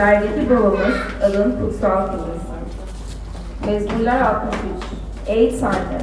[0.00, 2.60] göklerdeki babamız adın kutsal kılınsın.
[3.66, 4.54] Mezmurlar 63
[5.26, 6.00] Ey Tanrı,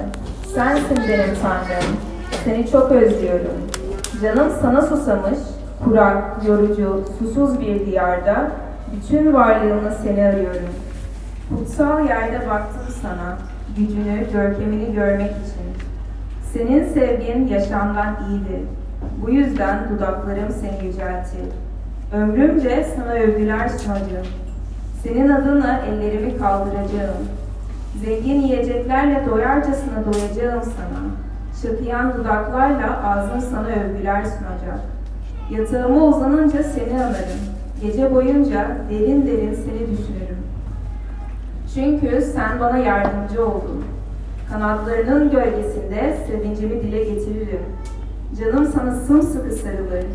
[0.55, 1.97] sensin benim Tanrım,
[2.43, 3.57] seni çok özlüyorum.
[4.21, 5.39] Canım sana susamış,
[5.83, 8.51] kurak, yorucu, susuz bir diyarda
[8.95, 10.69] bütün varlığımla seni arıyorum.
[11.49, 13.37] Kutsal yerde baktım sana,
[13.77, 15.67] gücünü, görkemini görmek için.
[16.53, 18.67] Senin sevgin yaşamdan iyidir.
[19.21, 21.66] Bu yüzden dudaklarım seni yüceltir.
[22.13, 24.27] Ömrümce sana övgüler sunacağım.
[25.03, 27.17] Senin adına ellerimi kaldıracağım.
[28.05, 31.03] Zengin yiyeceklerle doyarcasına doyacağım sana.
[31.61, 34.79] Çatıyan dudaklarla ağzım sana övgüler sunacak.
[35.51, 37.39] Yatağıma uzanınca seni anarım.
[37.81, 40.37] Gece boyunca derin derin seni düşünürüm.
[41.73, 43.83] Çünkü sen bana yardımcı oldun.
[44.51, 47.63] Kanatlarının gölgesinde sevincimi dile getiririm.
[48.39, 50.05] Canım sana sımsıkı sarılır.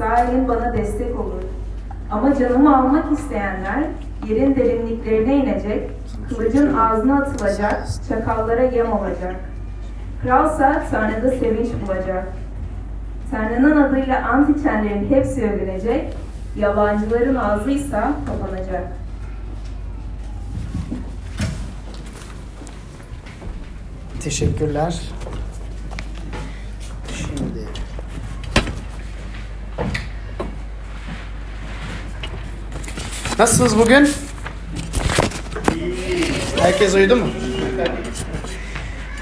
[0.00, 1.42] Elin bana destek olur.
[2.10, 3.84] Ama canımı almak isteyenler
[4.28, 5.90] yerin derinliklerine inecek,
[6.28, 9.36] kılıcın ağzına atılacak, çakallara yem olacak.
[10.22, 12.28] Kralsa Tanrı'da sevinç bulacak.
[13.30, 16.16] Tanrı'nın adıyla ant içenlerin hepsi övünecek,
[16.56, 18.82] yabancıların ağzıysa kapanacak.
[24.20, 25.02] Teşekkürler.
[33.38, 34.08] Nasılsınız bugün?
[36.60, 37.26] Herkes uyudu mu?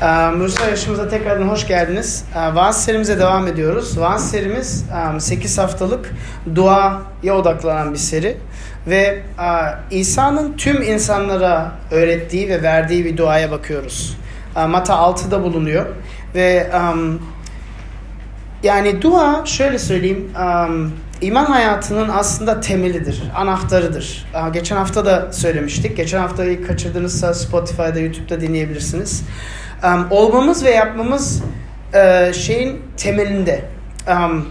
[0.03, 2.25] Ee, Musa yaşımıza tekrardan hoş geldiniz.
[2.37, 3.99] Ee, Vaaz serimize devam ediyoruz.
[3.99, 4.85] Vaaz serimiz
[5.19, 6.11] 8 haftalık
[6.55, 8.37] duaya odaklanan bir seri.
[8.87, 9.25] Ve e,
[9.97, 14.17] İsa'nın tüm insanlara öğrettiği ve verdiği bir duaya bakıyoruz.
[14.57, 15.87] E, Mata 6'da bulunuyor.
[16.35, 17.23] Ve um,
[18.63, 24.27] yani dua şöyle söyleyeyim um, iman hayatının aslında temelidir, anahtarıdır.
[24.53, 25.97] Geçen hafta da söylemiştik.
[25.97, 29.25] Geçen haftayı kaçırdınızsa Spotify'da, YouTube'da dinleyebilirsiniz.
[30.11, 31.43] Olmamız ve yapmamız
[31.95, 33.65] uh, şeyin temelinde.
[34.09, 34.49] Um,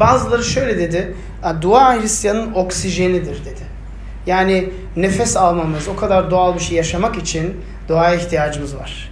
[0.00, 1.16] bazıları şöyle dedi,
[1.62, 3.66] dua Hristiyanın oksijenidir dedi.
[4.26, 9.10] Yani nefes almamız, o kadar doğal bir şey yaşamak için duaya ihtiyacımız var.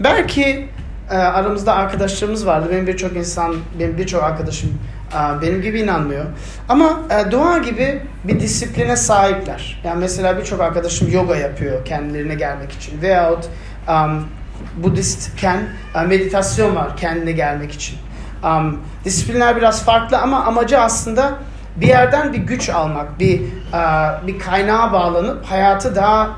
[0.00, 0.68] Belki
[1.10, 2.68] e, aramızda arkadaşlarımız vardı.
[2.72, 4.95] Benim birçok insan, benim birçok arkadaşım e,
[5.42, 6.24] benim gibi inanmıyor.
[6.68, 9.80] Ama e, dua gibi bir disipline sahipler.
[9.84, 13.02] Yani mesela birçok arkadaşım yoga yapıyor kendilerine gelmek için.
[13.02, 13.44] Veyahut
[13.88, 14.28] um,
[14.76, 15.58] Budistken
[15.94, 17.98] e, meditasyon var kendine gelmek için.
[18.44, 21.32] Um, disiplinler biraz farklı ama amacı aslında
[21.76, 23.40] bir yerden bir güç almak, bir
[23.72, 26.30] uh, bir kaynağa bağlanıp hayatı daha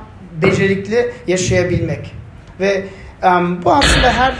[0.42, 2.14] becerikli yaşayabilmek.
[2.60, 2.84] Ve
[3.22, 4.34] um, bu aslında her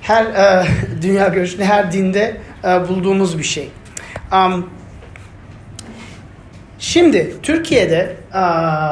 [0.00, 0.66] her uh,
[1.02, 3.70] dünya görüşünde, her dinde uh, bulduğumuz bir şey.
[6.78, 8.36] Şimdi Türkiye'de uh,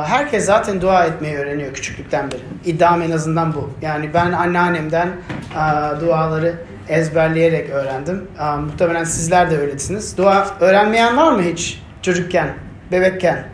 [0.08, 2.40] herkes zaten dua etmeyi öğreniyor küçüklükten beri.
[2.64, 3.70] İddiam en azından bu.
[3.82, 5.08] Yani ben anneannemden
[5.56, 6.54] uh, duaları
[6.88, 8.28] ezberleyerek öğrendim.
[8.38, 10.16] Uh, muhtemelen sizler de öylesiniz.
[10.16, 12.54] Dua öğrenmeyen var mı hiç çocukken,
[12.92, 13.48] bebekken?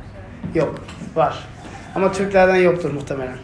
[0.55, 0.75] Yok,
[1.15, 1.39] var.
[1.95, 3.37] Ama Türklerden yoktur muhtemelen.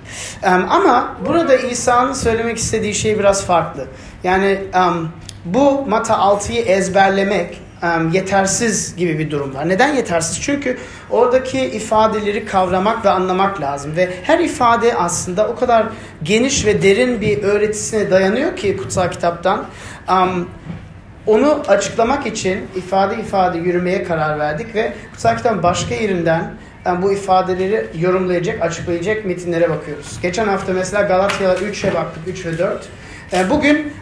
[0.69, 3.85] Ama burada İsa'nın söylemek istediği şey biraz farklı.
[4.25, 4.59] Yani
[5.45, 7.61] bu Mata 6'yı ezberlemek
[8.13, 9.69] yetersiz gibi bir durum var.
[9.69, 10.41] Neden yetersiz?
[10.43, 10.79] Çünkü
[11.11, 13.97] oradaki ifadeleri kavramak ve anlamak lazım.
[13.97, 15.87] Ve her ifade aslında o kadar
[16.23, 19.65] geniş ve derin bir öğretisine dayanıyor ki kutsal kitaptan.
[21.27, 26.55] Onu açıklamak için ifade ifade yürümeye karar verdik ve kutsal kitabın başka yerinden
[27.03, 30.19] bu ifadeleri yorumlayacak, açıklayacak metinlere bakıyoruz.
[30.23, 32.89] Geçen hafta mesela Galatyalar 3'e baktık, 3 ve 4.
[33.51, 33.93] Bugün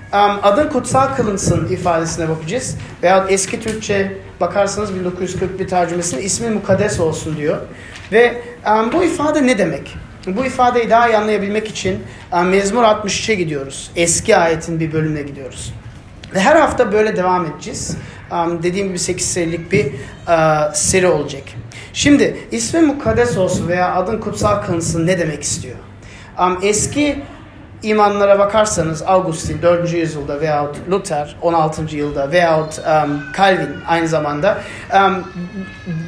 [0.42, 2.76] adın kutsal kılınsın ifadesine bakacağız.
[3.02, 7.58] Veya eski Türkçe bakarsanız 1941 tercümesinde ismi mukaddes olsun diyor.
[8.12, 8.42] Ve
[8.92, 9.96] bu ifade ne demek?
[10.26, 11.98] Bu ifadeyi daha iyi anlayabilmek için
[12.44, 13.90] Mezmur 63'e gidiyoruz.
[13.96, 15.74] Eski ayetin bir bölümüne gidiyoruz.
[16.34, 17.96] Ve her hafta böyle devam edeceğiz.
[18.62, 19.86] Dediğim gibi 8 serilik bir
[20.74, 21.42] seri olacak.
[21.92, 25.76] Şimdi ismi mukaddes olsun veya adın kutsal kılınsın ne demek istiyor?
[26.62, 27.22] Eski
[27.82, 29.92] imanlara bakarsanız Augustin 4.
[29.92, 31.96] yüzyılda veyahut Luther 16.
[31.96, 34.58] yılda veyahut um, Calvin aynı zamanda
[34.94, 35.24] um,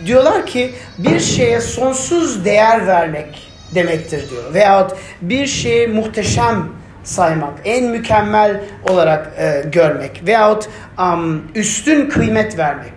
[0.07, 4.55] diyorlar ki bir şeye sonsuz değer vermek demektir diyor.
[4.55, 4.93] Veyahut
[5.23, 6.69] bir şeyi muhteşem
[7.05, 10.69] saymak, en mükemmel olarak e, görmek veyahut
[10.99, 12.93] um, üstün kıymet vermek.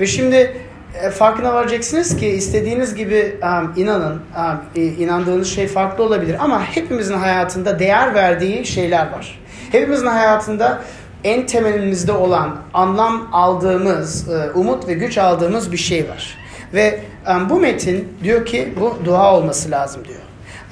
[0.00, 0.56] Ve şimdi
[1.02, 7.18] e, farkına varacaksınız ki istediğiniz gibi um, inanın, um, inandığınız şey farklı olabilir ama hepimizin
[7.18, 9.40] hayatında değer verdiği şeyler var.
[9.72, 10.82] Hepimizin hayatında
[11.24, 16.38] en temelimizde olan anlam aldığımız, e, umut ve güç aldığımız bir şey var.
[16.74, 20.20] Ve um, bu metin diyor ki bu dua olması lazım diyor.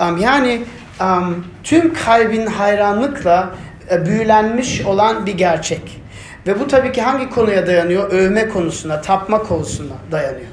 [0.00, 0.62] Um, yani
[1.00, 3.50] um, tüm kalbin hayranlıkla
[3.91, 6.03] e, büyülenmiş olan bir gerçek.
[6.46, 8.12] Ve bu tabii ki hangi konuya dayanıyor?
[8.12, 10.49] Övme konusuna, tapma konusuna dayanıyor.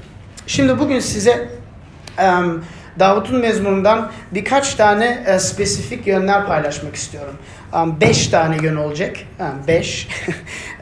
[0.48, 1.50] Şimdi bugün size
[3.00, 7.36] Davut'un mezmunundan birkaç tane e, spesifik yönler paylaşmak istiyorum.
[7.74, 9.16] Um, beş tane yön olacak.
[9.68, 10.08] Beş.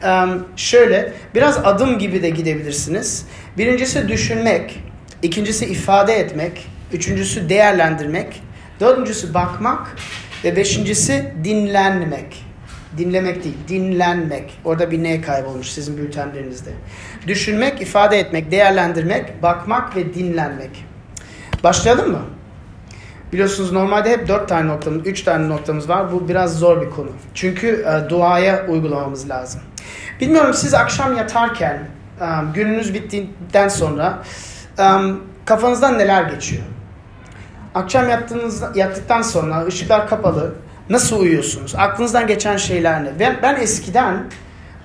[0.56, 3.26] şöyle, biraz adım gibi de gidebilirsiniz.
[3.58, 4.80] Birincisi düşünmek,
[5.22, 8.42] ikincisi ifade etmek, üçüncüsü değerlendirmek,
[8.80, 9.96] dördüncüsü bakmak
[10.44, 12.49] ve beşincisi dinlenmek.
[12.98, 14.58] Dinlemek değil, dinlenmek.
[14.64, 16.70] Orada bir ne kaybolmuş sizin bültenlerinizde.
[17.26, 20.84] Düşünmek, ifade etmek, değerlendirmek, bakmak ve dinlenmek.
[21.64, 22.22] Başlayalım mı?
[23.32, 26.12] Biliyorsunuz normalde hep dört tane noktamız, üç tane noktamız var.
[26.12, 27.10] Bu biraz zor bir konu.
[27.34, 29.60] Çünkü e, duaya uygulamamız lazım.
[30.20, 31.88] Bilmiyorum siz akşam yatarken,
[32.20, 34.22] e, gününüz bittiğinden sonra
[34.78, 34.84] e,
[35.44, 36.62] kafanızdan neler geçiyor?
[37.74, 40.54] Akşam yattığınız, yattıktan sonra ışıklar kapalı,
[40.90, 41.74] nasıl uyuyorsunuz?
[41.76, 43.10] Aklınızdan geçen şeyler ne?
[43.20, 44.24] Ben, ben eskiden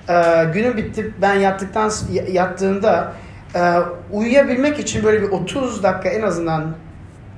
[0.08, 1.92] e, günüm bitti, ben yattıktan
[2.32, 3.12] yattığımda
[3.54, 3.60] e,
[4.12, 6.74] uyuyabilmek için böyle bir 30 dakika en azından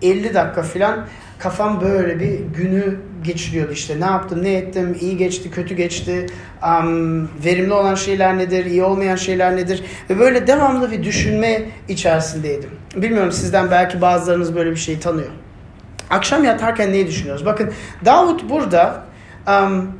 [0.03, 1.06] 50 dakika falan
[1.38, 4.00] kafam böyle bir günü geçiriyordu işte.
[4.00, 6.26] Ne yaptım, ne ettim, iyi geçti, kötü geçti,
[6.62, 12.70] um, verimli olan şeyler nedir, iyi olmayan şeyler nedir ve böyle devamlı bir düşünme içerisindeydim.
[12.97, 15.29] Bilmiyorum sizden belki bazılarınız böyle bir şeyi tanıyor.
[16.10, 17.46] Akşam yatarken neyi düşünüyoruz?
[17.46, 17.72] Bakın
[18.05, 19.02] Davut burada
[19.49, 19.93] um,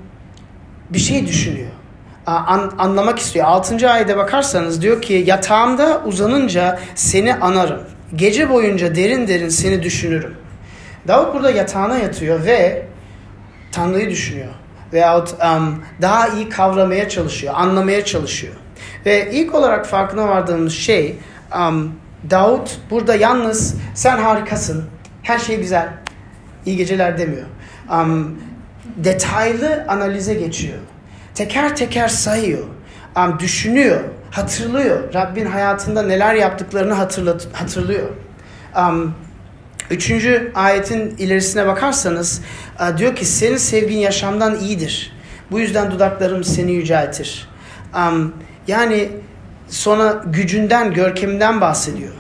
[0.91, 1.71] bir şey düşünüyor.
[2.27, 3.47] An, anlamak istiyor.
[3.47, 3.91] 6.
[3.91, 7.81] ayete bakarsanız diyor ki yatağımda uzanınca seni anarım.
[8.17, 10.37] Gece boyunca derin derin seni düşünürüm.
[11.09, 12.87] Davut burada yatağına yatıyor ve
[13.73, 14.49] Tanrı'yı düşünüyor.
[14.93, 18.55] Veyahut um, daha iyi kavramaya çalışıyor, anlamaya çalışıyor.
[19.07, 21.17] Ve ilk olarak farkına vardığımız şey
[21.59, 21.93] um,
[22.31, 24.85] Davut burada yalnız sen harikasın,
[25.23, 25.89] her şey güzel,
[26.67, 27.47] iyi geceler demiyor.
[27.93, 28.39] Um,
[28.97, 30.79] detaylı analize geçiyor.
[31.35, 32.65] Teker teker sayıyor,
[33.17, 34.01] um, düşünüyor,
[34.31, 35.15] hatırlıyor.
[35.15, 38.09] Rabbin hayatında neler yaptıklarını hatırlat, hatırlıyor.
[38.77, 39.15] Um,
[39.91, 42.43] üçüncü ayetin ilerisine bakarsanız
[42.81, 45.13] uh, diyor ki senin sevgin yaşamdan iyidir.
[45.51, 47.49] Bu yüzden dudaklarım seni yüceltir.
[47.95, 48.35] Um,
[48.67, 49.09] yani
[49.69, 52.13] sonra gücünden, görkeminden bahsediyor.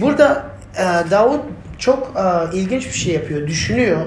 [0.00, 0.46] Burada
[0.78, 1.44] uh, Davut
[1.78, 4.06] çok uh, ilginç bir şey yapıyor, düşünüyor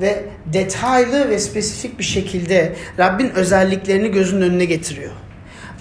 [0.00, 5.12] ve detaylı ve spesifik bir şekilde Rabbin özelliklerini gözünün önüne getiriyor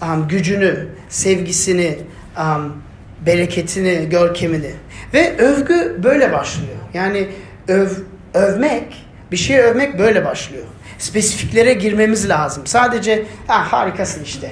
[0.01, 1.97] um, gücünü, sevgisini,
[2.38, 2.83] um,
[3.25, 4.71] bereketini, görkemini.
[5.13, 6.77] Ve övgü böyle başlıyor.
[6.94, 7.27] Yani
[7.68, 7.88] öv,
[8.33, 10.63] övmek, bir şey övmek böyle başlıyor.
[10.97, 12.68] Spesifiklere girmemiz lazım.
[12.68, 14.51] Sadece ha, harikasın işte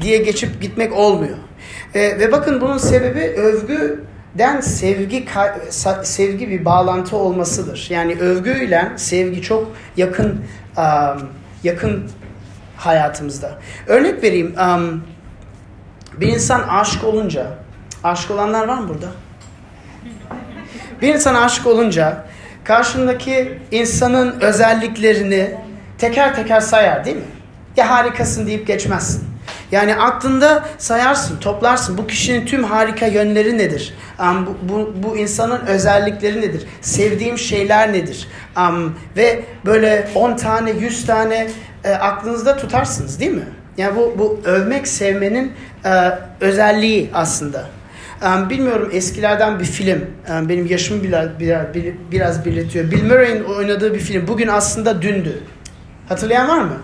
[0.00, 1.36] diye geçip gitmek olmuyor.
[1.94, 3.20] E, ve bakın bunun sebebi
[4.34, 5.26] övgüden sevgi
[6.02, 7.86] sevgi bir bağlantı olmasıdır.
[7.90, 10.44] Yani övgüyle sevgi çok yakın
[11.62, 12.10] yakın
[12.76, 13.58] hayatımızda.
[13.86, 14.54] Örnek vereyim.
[16.20, 17.46] Bir insan aşık olunca,
[18.04, 19.06] aşık olanlar var mı burada?
[21.02, 22.24] Bir insan aşık olunca
[22.64, 25.54] karşındaki insanın özelliklerini
[25.98, 27.22] teker teker sayar değil mi?
[27.76, 29.33] Ya harikasın deyip geçmezsin.
[29.74, 31.98] Yani aklında sayarsın, toplarsın.
[31.98, 33.94] Bu kişinin tüm harika yönleri nedir?
[34.20, 36.66] Um, bu, bu, bu insanın özellikleri nedir?
[36.80, 38.28] Sevdiğim şeyler nedir?
[38.56, 41.48] Um, ve böyle 10 tane, 100 tane
[41.84, 43.48] e, aklınızda tutarsınız değil mi?
[43.76, 45.52] Yani bu, bu övmek, sevmenin
[45.84, 45.90] e,
[46.40, 47.64] özelliği aslında.
[48.22, 50.06] Um, bilmiyorum eskilerden bir film.
[50.30, 51.66] Um, benim yaşımı biraz, biraz,
[52.12, 52.90] biraz belirtiyor.
[52.90, 54.28] Bill Murray'in oynadığı bir film.
[54.28, 55.38] Bugün aslında dündü.
[56.08, 56.76] Hatırlayan var mı?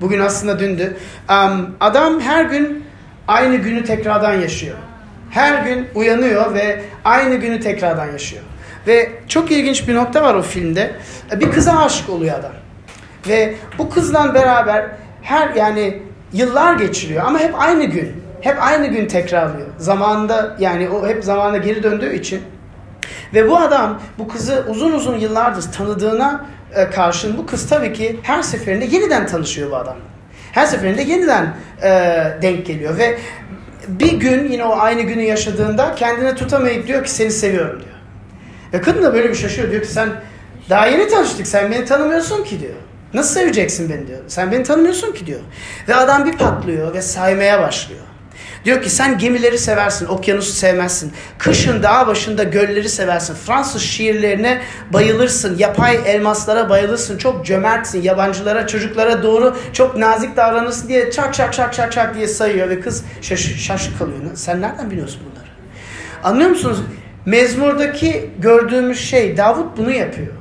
[0.00, 0.96] Bugün aslında dündü.
[1.30, 2.84] Um, adam her gün
[3.28, 4.76] aynı günü tekrardan yaşıyor.
[5.30, 8.42] Her gün uyanıyor ve aynı günü tekrardan yaşıyor.
[8.86, 10.90] Ve çok ilginç bir nokta var o filmde.
[11.40, 12.52] Bir kıza aşık oluyor adam.
[13.28, 14.86] Ve bu kızla beraber
[15.22, 18.22] her yani yıllar geçiriyor ama hep aynı gün.
[18.40, 19.68] Hep aynı gün tekrarlıyor.
[19.78, 22.42] Zamanında yani o hep zamanda geri döndüğü için.
[23.34, 28.20] Ve bu adam bu kızı uzun uzun yıllardır tanıdığına e, karşın bu kız tabii ki
[28.22, 30.02] her seferinde yeniden tanışıyor bu adamla.
[30.52, 31.90] Her seferinde yeniden e,
[32.42, 33.18] denk geliyor ve
[33.88, 37.96] bir gün yine o aynı günü yaşadığında kendine tutamayıp diyor ki seni seviyorum diyor.
[38.72, 39.70] Ve kadın da böyle bir şaşırıyor.
[39.70, 40.08] Diyor ki sen
[40.70, 42.74] daha yeni tanıştık sen beni tanımıyorsun ki diyor.
[43.14, 44.18] Nasıl seveceksin beni diyor.
[44.28, 45.40] Sen beni tanımıyorsun ki diyor.
[45.88, 48.02] Ve adam bir patlıyor ve saymaya başlıyor.
[48.64, 51.12] Diyor ki sen gemileri seversin, okyanusu sevmezsin.
[51.38, 53.34] Kışın dağ başında gölleri seversin.
[53.34, 54.60] Fransız şiirlerine
[54.92, 55.58] bayılırsın.
[55.58, 57.18] Yapay elmaslara bayılırsın.
[57.18, 58.02] Çok cömertsin.
[58.02, 62.68] Yabancılara, çocuklara doğru çok nazik davranırsın diye çak çak çak çak çak diye sayıyor.
[62.68, 64.18] Ve kız şaş şaşık kalıyor.
[64.34, 65.48] Sen nereden biliyorsun bunları?
[66.24, 66.78] Anlıyor musunuz?
[67.26, 70.32] Mezmurdaki gördüğümüz şey Davut bunu yapıyor.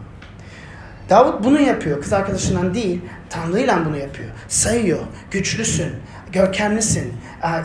[1.10, 2.02] Davut bunu yapıyor.
[2.02, 4.30] Kız arkadaşından değil, Tanrı'yla bunu yapıyor.
[4.48, 5.00] Sayıyor.
[5.32, 5.92] Güçlüsün,
[6.32, 7.14] görkemlisin,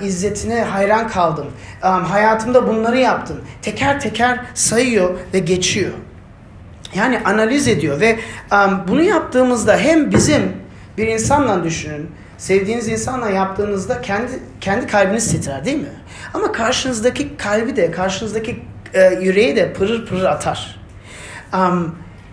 [0.02, 1.46] izzetine hayran kaldım.
[1.80, 3.40] Hayatımda bunları yaptım.
[3.62, 5.92] Teker teker sayıyor ve geçiyor.
[6.94, 8.18] Yani analiz ediyor ve
[8.88, 10.52] bunu yaptığımızda hem bizim
[10.98, 15.88] bir insanla düşünün, sevdiğiniz insanla yaptığınızda kendi kendi kalbiniz titrer değil mi?
[16.34, 18.62] Ama karşınızdaki kalbi de, karşınızdaki
[18.94, 20.80] e, yüreği de pırır pırır atar.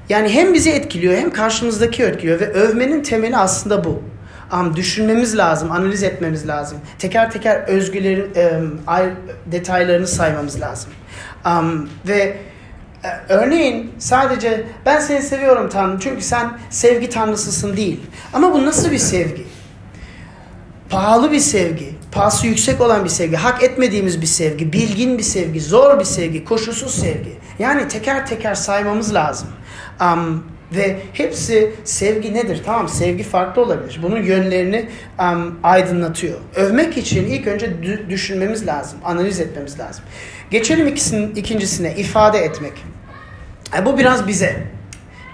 [0.09, 4.03] Yani hem bizi etkiliyor hem karşımızdaki etkiliyor ve övmenin temeli aslında bu.
[4.75, 6.77] Düşünmemiz lazım, analiz etmemiz lazım.
[6.99, 8.81] Teker teker özgülerin
[9.45, 10.91] detaylarını saymamız lazım.
[12.07, 12.37] Ve
[13.03, 17.99] e, örneğin sadece ben seni seviyorum Tanrım çünkü sen sevgi tanrısısın değil.
[18.33, 19.45] Ama bu nasıl bir sevgi?
[20.89, 25.61] Pahalı bir sevgi, pahası yüksek olan bir sevgi, hak etmediğimiz bir sevgi, bilgin bir sevgi,
[25.61, 27.37] zor bir sevgi, koşulsuz sevgi.
[27.59, 29.47] Yani teker teker saymamız lazım.
[30.01, 30.43] Um,
[30.75, 32.61] ve hepsi sevgi nedir?
[32.65, 33.99] Tamam sevgi farklı olabilir.
[34.03, 34.89] Bunun yönlerini
[35.19, 36.39] um, aydınlatıyor.
[36.55, 37.73] Övmek için ilk önce
[38.09, 40.03] düşünmemiz lazım, analiz etmemiz lazım.
[40.51, 42.73] Geçelim ikisinin, ikincisine, ifade etmek.
[43.77, 44.55] E, bu biraz bize.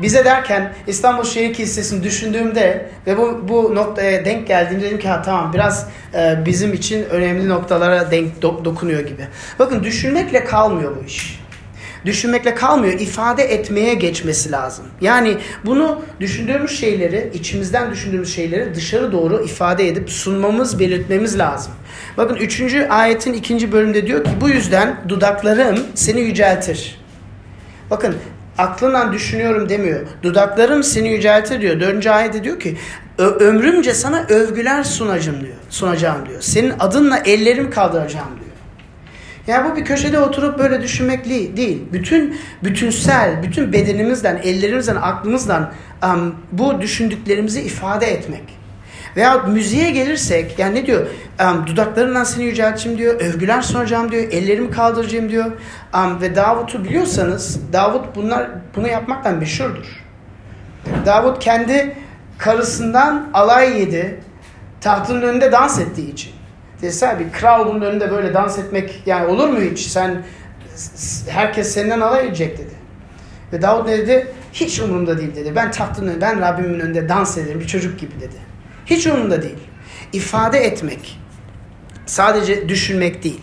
[0.01, 5.21] Bize derken İstanbul Şehir Kilisesi'ni düşündüğümde ve bu, bu noktaya denk geldiğimde dedim ki ha
[5.21, 9.27] tamam biraz e, bizim için önemli noktalara denk do, dokunuyor gibi.
[9.59, 11.38] Bakın düşünmekle kalmıyor bu iş
[12.05, 14.85] düşünmekle kalmıyor, ifade etmeye geçmesi lazım.
[15.01, 21.73] Yani bunu düşündüğümüz şeyleri, içimizden düşündüğümüz şeyleri dışarı doğru ifade edip sunmamız, belirtmemiz lazım.
[22.17, 22.75] Bakın 3.
[22.89, 26.99] ayetin ikinci bölümde diyor ki bu yüzden dudaklarım seni yüceltir.
[27.91, 28.15] Bakın
[28.57, 30.07] aklından düşünüyorum demiyor.
[30.23, 31.79] Dudaklarım seni yüceltir diyor.
[31.79, 32.77] Dördüncü ayette diyor ki
[33.17, 35.55] ömrümce sana övgüler sunacağım diyor.
[35.69, 36.41] Sunacağım diyor.
[36.41, 38.38] Senin adınla ellerim kaldıracağım diyor.
[39.49, 41.81] Yani bu bir köşede oturup böyle düşünmek değil.
[41.93, 45.71] Bütün bütünsel, bütün bedenimizden, ellerimizden, aklımızdan
[46.03, 48.43] um, bu düşündüklerimizi ifade etmek.
[49.15, 51.07] Veya müziğe gelirsek yani ne diyor?
[51.41, 53.21] Um, dudaklarından seni yücelteceğim diyor.
[53.21, 54.23] Övgüler soracağım diyor.
[54.31, 55.45] Ellerimi kaldıracağım diyor.
[55.93, 60.03] Um, ve Davut'u biliyorsanız Davut bunlar bunu yapmaktan meşhurdur.
[61.05, 61.95] Davut kendi
[62.37, 64.19] karısından alay yedi.
[64.81, 66.38] Tahtının önünde dans ettiği için.
[66.81, 67.25] Desene bir
[67.67, 69.79] bunun önünde böyle dans etmek yani olur mu hiç?
[69.79, 70.23] Sen
[71.29, 72.73] herkes senden alay edecek dedi.
[73.53, 74.27] Ve Davud ne dedi?
[74.53, 75.55] Hiç umurumda değil dedi.
[75.55, 78.35] Ben tahtın önünde, ben Rabbimin önünde dans ederim bir çocuk gibi dedi.
[78.85, 79.57] Hiç umurumda değil.
[80.13, 81.19] İfade etmek
[82.05, 83.41] sadece düşünmek değil.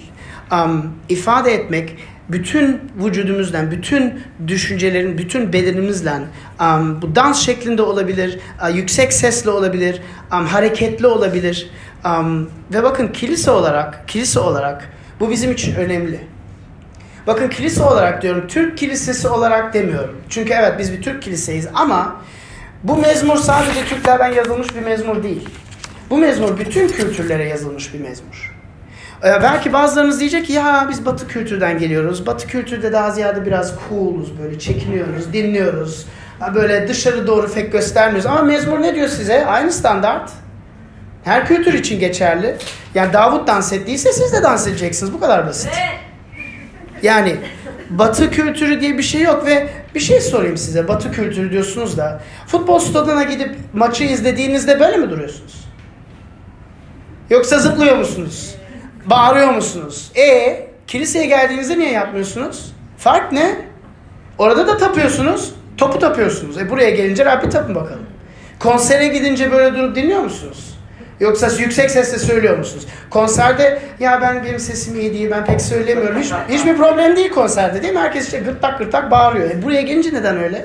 [0.53, 1.97] Um, ifade etmek
[2.29, 6.13] bütün vücudumuzdan, bütün düşüncelerin, bütün bedenimizle
[6.61, 10.01] um, bu dans şeklinde olabilir, uh, yüksek sesle olabilir,
[10.33, 11.71] um, hareketli olabilir.
[12.07, 14.89] Um, ve bakın kilise olarak, kilise olarak
[15.21, 16.21] bu bizim için önemli.
[17.27, 20.17] Bakın kilise olarak diyorum, Türk kilisesi olarak demiyorum.
[20.29, 22.17] Çünkü evet biz bir Türk kiliseyiz ama
[22.83, 25.49] bu mezmur sadece Türklerden yazılmış bir mezmur değil.
[26.11, 28.55] Bu mezmur bütün kültürlere yazılmış bir mezmur.
[29.25, 32.27] Ee, belki bazılarınız diyecek ki ya biz batı kültürden geliyoruz.
[32.27, 36.07] Batı kültürde daha ziyade biraz cool'uz böyle çekiniyoruz, dinliyoruz.
[36.55, 38.27] Böyle dışarı doğru pek göstermiyoruz.
[38.27, 39.47] Ama mezmur ne diyor size?
[39.47, 40.31] Aynı standart.
[41.27, 42.57] Her kültür için geçerli.
[42.95, 45.13] Yani Davut dans ettiyse siz de dans edeceksiniz.
[45.13, 45.71] Bu kadar basit.
[47.03, 47.37] Yani
[47.91, 50.89] batı kültürü diye bir şey yok ve bir şey sorayım size.
[50.89, 55.65] Batı kültürü diyorsunuz da futbol stadına gidip maçı izlediğinizde böyle mi duruyorsunuz?
[57.31, 58.55] Yoksa zıplıyor musunuz?
[59.07, 60.11] Bağırıyor musunuz?
[60.17, 62.73] E kiliseye geldiğinizde niye yapmıyorsunuz?
[62.99, 63.57] Fark ne?
[64.39, 65.55] Orada da tapıyorsunuz.
[65.77, 66.59] Topu tapıyorsunuz.
[66.59, 68.07] E buraya gelince Rabbi tapın bakalım.
[68.59, 70.76] Konsere gidince böyle durup dinliyor musunuz?
[71.21, 72.87] Yoksa yüksek sesle söylüyor musunuz?
[73.11, 76.21] Konserde ya ben benim sesim iyi değil ben pek söylemiyorum.
[76.21, 78.01] Hiç, hiçbir problem değil konserde değil mi?
[78.01, 79.51] Herkes işte gırtlak gırtlak bağırıyor.
[79.51, 80.65] E buraya gelince neden öyle?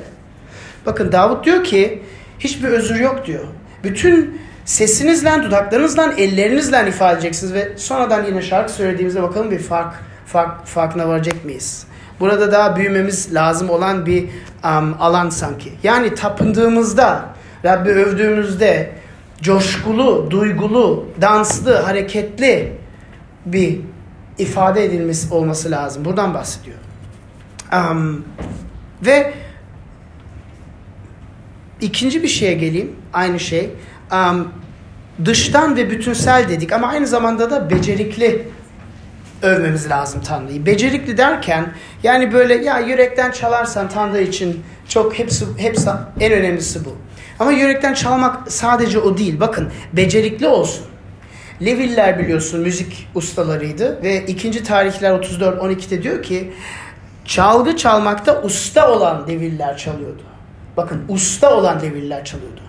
[0.86, 2.04] Bakın Davut diyor ki
[2.40, 3.44] hiçbir özür yok diyor.
[3.84, 9.94] Bütün sesinizle, dudaklarınızla, ellerinizle ifade edeceksiniz ve sonradan yine şarkı söylediğimizde bakalım bir fark,
[10.26, 11.86] fark farkına varacak mıyız?
[12.20, 14.24] Burada daha büyümemiz lazım olan bir
[14.64, 15.74] um, alan sanki.
[15.84, 17.26] Yani tapındığımızda,
[17.66, 19.01] Rabbi övdüğümüzde
[19.42, 22.74] coşkulu, duygulu, danslı, hareketli
[23.46, 23.80] bir
[24.38, 26.06] ifade edilmesi olması lazım.
[26.06, 26.78] Buradan bahsediyor.
[27.74, 28.26] Um,
[29.06, 29.34] ve
[31.82, 32.96] ikinci bir şeye geleyim.
[33.14, 33.70] Aynı şey.
[34.12, 34.52] Um,
[35.26, 38.48] dıştan ve bütünsel dedik ama aynı zamanda da becerikli
[39.42, 40.66] övmemiz lazım Tanrı'yı.
[40.66, 46.96] Becerikli derken yani böyle ya yürekten çalarsan Tanrı için çok hepsi hepsi en önemlisi bu.
[47.40, 49.40] Ama yürekten çalmak sadece o değil.
[49.40, 50.86] Bakın becerikli olsun.
[51.66, 56.54] Leviller biliyorsun müzik ustalarıydı ve ikinci tarihler 34-12'de diyor ki
[57.26, 60.22] çalgı çalmakta usta olan Leviller çalıyordu.
[60.78, 62.62] Bakın usta olan Leviller çalıyordu.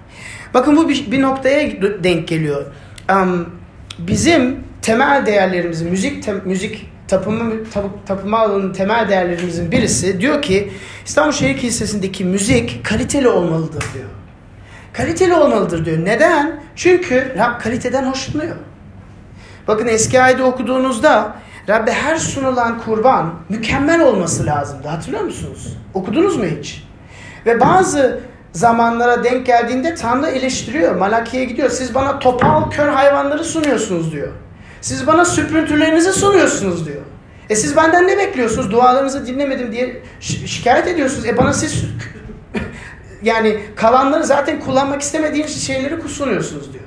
[0.54, 1.70] Bakın bu bir, bir noktaya
[2.04, 2.66] denk geliyor.
[3.10, 3.48] Um,
[3.98, 10.72] bizim temel değerlerimizin müzik te, müzik tapımı tap, tapıma alanının temel değerlerimizin birisi diyor ki
[11.04, 14.08] İstanbul Şehir Kilisesi'ndeki müzik kaliteli olmalıdır diyor.
[14.92, 16.04] Kaliteli olmalıdır diyor.
[16.04, 16.62] Neden?
[16.76, 18.56] Çünkü Rab kaliteden hoşlanıyor.
[19.68, 21.36] Bakın eski ayda okuduğunuzda
[21.68, 24.88] Rabbe her sunulan kurban mükemmel olması lazımdı.
[24.88, 25.76] Hatırlıyor musunuz?
[25.94, 26.84] Okudunuz mu hiç?
[27.46, 28.20] Ve bazı
[28.52, 30.96] zamanlara denk geldiğinde Tanrı eleştiriyor.
[30.96, 31.70] Malaki'ye gidiyor.
[31.70, 34.32] Siz bana topal kör hayvanları sunuyorsunuz diyor.
[34.82, 37.02] Siz bana süprüntülerinizi sunuyorsunuz diyor.
[37.50, 38.70] E siz benden ne bekliyorsunuz?
[38.70, 41.26] Dualarınızı dinlemedim diye şikayet ediyorsunuz.
[41.26, 41.84] E bana siz
[43.22, 46.84] yani kalanları zaten kullanmak istemediğiniz şeyleri sunuyorsunuz diyor.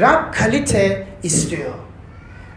[0.00, 1.70] Rab kalite istiyor.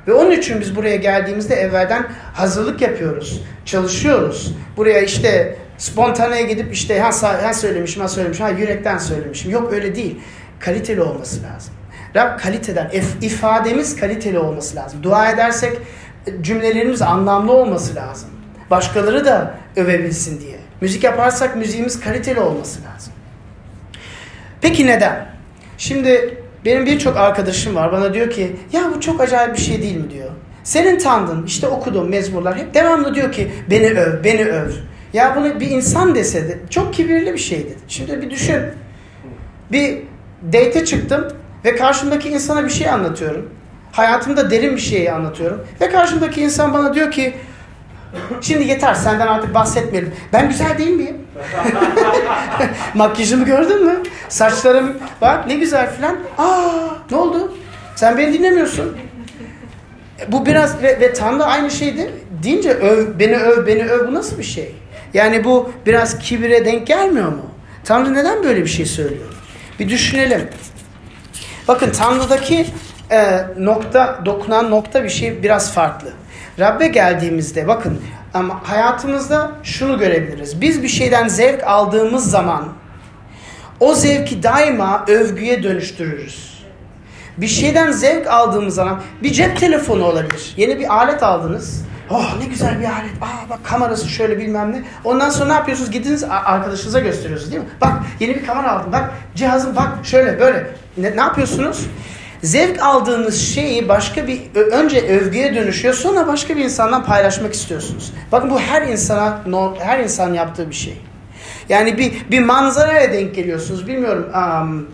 [0.08, 3.42] Ve onun için biz buraya geldiğimizde evvelden hazırlık yapıyoruz.
[3.66, 4.56] Çalışıyoruz.
[4.78, 7.10] Buraya işte spontaneye gidip işte ha,
[7.44, 9.52] ha söylemişim ha söylemişim ha yürekten söylemişim.
[9.52, 10.20] Yok öyle değil.
[10.60, 11.74] Kaliteli olması lazım.
[12.16, 15.04] Rab kaliteden, ifademiz kaliteli olması lazım.
[15.04, 15.78] Dua edersek
[16.42, 18.30] cümlelerimiz anlamlı olması lazım.
[18.72, 20.60] Başkaları da övebilsin diye.
[20.82, 23.14] Müzik yaparsak müziğimiz kaliteli olması lazım.
[24.62, 25.26] Peki neden?
[25.78, 29.98] Şimdi benim birçok arkadaşım var bana diyor ki ya bu çok acayip bir şey değil
[29.98, 30.30] mi diyor.
[30.64, 34.72] Senin tandın işte okudum mezmurlar hep devamlı diyor ki beni öv beni öv.
[35.14, 37.76] Ya bunu bir insan dese de çok kibirli bir şeydi.
[37.88, 38.62] Şimdi bir düşün.
[39.72, 39.98] Bir
[40.54, 41.28] date çıktım
[41.66, 43.50] ve karşımdaki insana bir şey anlatıyorum.
[43.92, 45.68] Hayatımda derin bir şeyi anlatıyorum.
[45.82, 47.34] Ve karşımdaki insan bana diyor ki
[48.42, 50.14] Şimdi yeter senden artık bahsetmeyelim.
[50.34, 51.18] Ben güzel değil miyim?
[52.94, 53.96] Makyajımı gördün mü?
[54.30, 56.18] Saçlarım bak ne güzel filan.
[56.38, 56.70] Aa
[57.12, 57.54] ne oldu?
[57.96, 58.98] Sen beni dinlemiyorsun.
[60.28, 62.12] Bu biraz ve, ve Tanrı aynı şeydi.
[62.44, 64.76] Deyince öv, beni öv, beni öv bu nasıl bir şey?
[65.14, 67.46] Yani bu biraz kibire denk gelmiyor mu?
[67.84, 69.34] Tanrı neden böyle bir şey söylüyor?
[69.80, 70.48] Bir düşünelim.
[71.70, 72.66] Bakın Tanrı'daki
[73.12, 76.10] e, nokta, dokunan nokta bir şey biraz farklı.
[76.60, 78.02] Rabbe geldiğimizde bakın
[78.34, 80.62] ama hayatımızda şunu görebiliriz.
[80.62, 82.68] Biz bir şeyden zevk aldığımız zaman
[83.80, 86.64] o zevki daima övgüye dönüştürürüz.
[87.38, 90.54] Bir şeyden zevk aldığımız zaman bir cep telefonu olabilir.
[90.58, 91.86] Yeni bir alet aldınız.
[92.10, 93.12] Oh ne güzel bir alet.
[93.22, 94.84] Aa bak kamerası şöyle bilmem ne.
[95.04, 95.92] Ondan sonra ne yapıyorsunuz?
[95.92, 97.70] Gidiniz arkadaşınıza gösteriyorsunuz değil mi?
[97.82, 98.92] Bak yeni bir kamera aldım.
[98.92, 100.68] Bak cihazım bak şöyle böyle.
[101.02, 101.86] Ne, ne yapıyorsunuz?
[102.44, 108.14] Zevk aldığınız şeyi başka bir önce övgüye dönüşüyor sonra başka bir insandan paylaşmak istiyorsunuz.
[108.32, 109.42] Bakın bu her insana
[109.80, 111.02] her insan yaptığı bir şey.
[111.70, 113.88] Yani bir bir manzaraya denk geliyorsunuz.
[113.88, 114.88] Bilmiyorum um,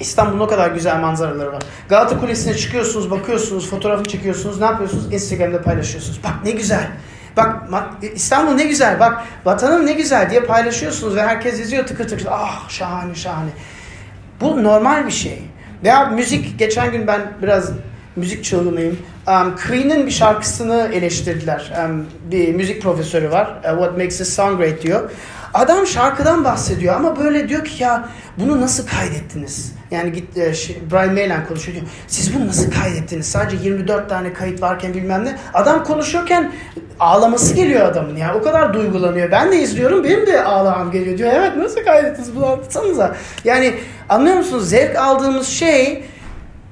[0.00, 1.62] İstanbul'un o kadar güzel manzaraları var.
[1.88, 4.60] Galata Kulesi'ne çıkıyorsunuz, bakıyorsunuz, fotoğrafını çekiyorsunuz.
[4.60, 5.12] Ne yapıyorsunuz?
[5.12, 6.20] Instagram'da paylaşıyorsunuz.
[6.24, 6.90] Bak ne güzel.
[7.36, 7.56] Bak
[8.14, 9.00] İstanbul ne güzel.
[9.00, 12.26] Bak vatanım ne güzel diye paylaşıyorsunuz ve herkes izliyor tıkır tıkır.
[12.30, 13.50] Ah şahane şahane.
[14.40, 15.38] Bu normal bir şey.
[15.84, 17.70] Veya müzik, geçen gün ben biraz
[18.16, 18.98] müzik çılgınıyım.
[19.28, 21.72] Um, Queen'in bir şarkısını eleştirdiler.
[21.84, 23.46] Um, bir müzik profesörü var.
[23.64, 25.10] Uh, What Makes a Song Great diyor.
[25.54, 29.72] Adam şarkıdan bahsediyor ama böyle diyor ki ya bunu nasıl kaydettiniz?
[29.90, 31.86] Yani git e, şey, Brian May'le konuşuyor diyor.
[32.08, 33.26] Siz bunu nasıl kaydettiniz?
[33.26, 35.38] Sadece 24 tane kayıt varken bilmem ne.
[35.54, 36.52] Adam konuşurken
[37.00, 38.34] ağlaması geliyor adamın ya.
[38.34, 39.30] O kadar duygulanıyor.
[39.30, 41.30] Ben de izliyorum benim de ağlamam geliyor diyor.
[41.34, 43.16] Evet nasıl kaydettiniz bunu anlatsanıza.
[43.44, 43.74] Yani
[44.08, 44.68] anlıyor musunuz?
[44.68, 46.04] Zevk aldığımız şey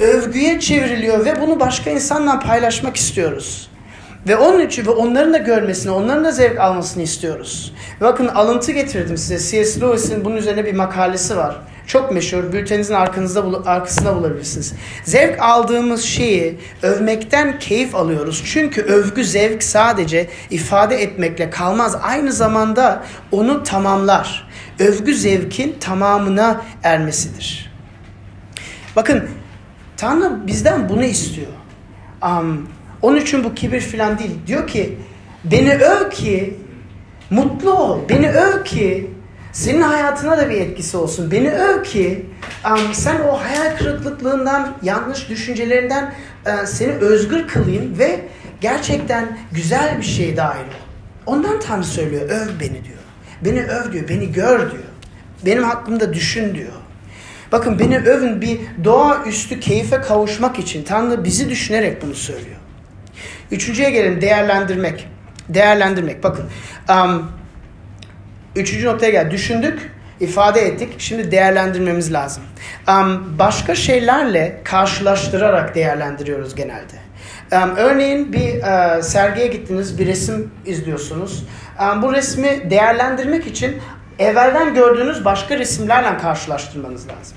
[0.00, 3.70] övgüye çevriliyor ve bunu başka insanla paylaşmak istiyoruz.
[4.28, 7.72] Ve onun için ve onların da görmesini, onların da zevk almasını istiyoruz.
[8.00, 9.50] Bakın alıntı getirdim size.
[9.50, 9.80] C.S.
[9.80, 11.56] Lewis'in bunun üzerine bir makalesi var.
[11.86, 12.52] Çok meşhur.
[12.52, 14.74] Bülteninizin arkanızda, arkasında bulabilirsiniz.
[15.04, 18.42] Zevk aldığımız şeyi övmekten keyif alıyoruz.
[18.46, 21.96] Çünkü övgü zevk sadece ifade etmekle kalmaz.
[22.02, 24.48] Aynı zamanda onu tamamlar.
[24.78, 27.72] Övgü zevkin tamamına ermesidir.
[28.96, 29.28] Bakın
[29.96, 31.52] Tanrı bizden bunu istiyor.
[32.22, 32.68] Um,
[33.06, 34.30] onun için bu kibir falan değil.
[34.46, 34.98] Diyor ki
[35.44, 36.54] beni öv ki
[37.30, 38.00] mutlu ol.
[38.08, 39.10] Beni öv ki
[39.52, 41.30] senin hayatına da bir etkisi olsun.
[41.30, 42.26] Beni öv ki
[42.70, 46.14] um, sen o hayal kırıklıklığından, yanlış düşüncelerinden
[46.46, 48.20] uh, seni özgür kılayım ve
[48.60, 50.86] gerçekten güzel bir şey dahil ol.
[51.26, 52.98] Ondan Tanrı söylüyor, öv beni diyor.
[53.44, 54.82] Beni öv diyor, beni gör diyor.
[55.46, 56.72] Benim hakkımda düşün diyor.
[57.52, 62.56] Bakın beni övün bir doğaüstü keyfe kavuşmak için Tanrı bizi düşünerek bunu söylüyor.
[63.50, 65.08] Üçüncüye gelin değerlendirmek.
[65.48, 66.22] Değerlendirmek.
[66.24, 66.44] Bakın
[66.90, 67.32] um,
[68.56, 69.30] üçüncü noktaya gel.
[69.30, 70.94] Düşündük ifade ettik.
[70.98, 72.42] Şimdi değerlendirmemiz lazım.
[72.88, 77.06] Um, başka şeylerle karşılaştırarak değerlendiriyoruz genelde.
[77.52, 81.46] Um, örneğin bir uh, sergiye gittiniz, bir resim izliyorsunuz.
[81.80, 83.78] Um, bu resmi değerlendirmek için
[84.18, 87.36] evvelden gördüğünüz başka resimlerle karşılaştırmanız lazım.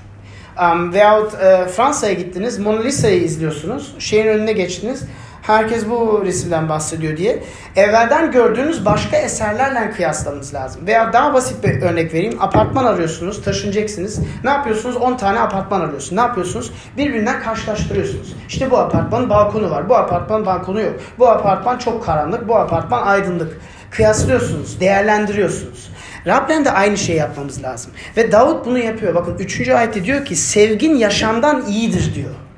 [0.62, 5.04] Um, veyahut uh, Fransa'ya gittiniz, Mona Lisa'yı izliyorsunuz, şeyin önüne geçtiniz.
[5.50, 7.44] Herkes bu resimden bahsediyor diye.
[7.76, 10.88] Evvelden gördüğünüz başka eserlerle kıyaslamanız lazım.
[10.88, 12.38] Veya daha basit bir örnek vereyim.
[12.42, 14.20] Apartman arıyorsunuz, taşınacaksınız.
[14.44, 14.96] Ne yapıyorsunuz?
[14.96, 16.12] 10 tane apartman arıyorsunuz.
[16.12, 16.72] Ne yapıyorsunuz?
[16.98, 18.36] Birbirinden karşılaştırıyorsunuz.
[18.48, 19.90] İşte bu apartmanın balkonu var.
[19.90, 20.94] Bu apartmanın balkonu yok.
[21.20, 22.48] Bu apartman çok karanlık.
[22.48, 23.62] Bu apartman aydınlık.
[23.92, 25.92] Kıyaslıyorsunuz, değerlendiriyorsunuz.
[26.28, 27.92] Rabben de aynı şeyi yapmamız lazım.
[28.18, 29.16] Ve Davut bunu yapıyor.
[29.16, 29.70] Bakın 3.
[29.70, 32.49] ayette diyor ki sevgin yaşamdan iyidir diyor.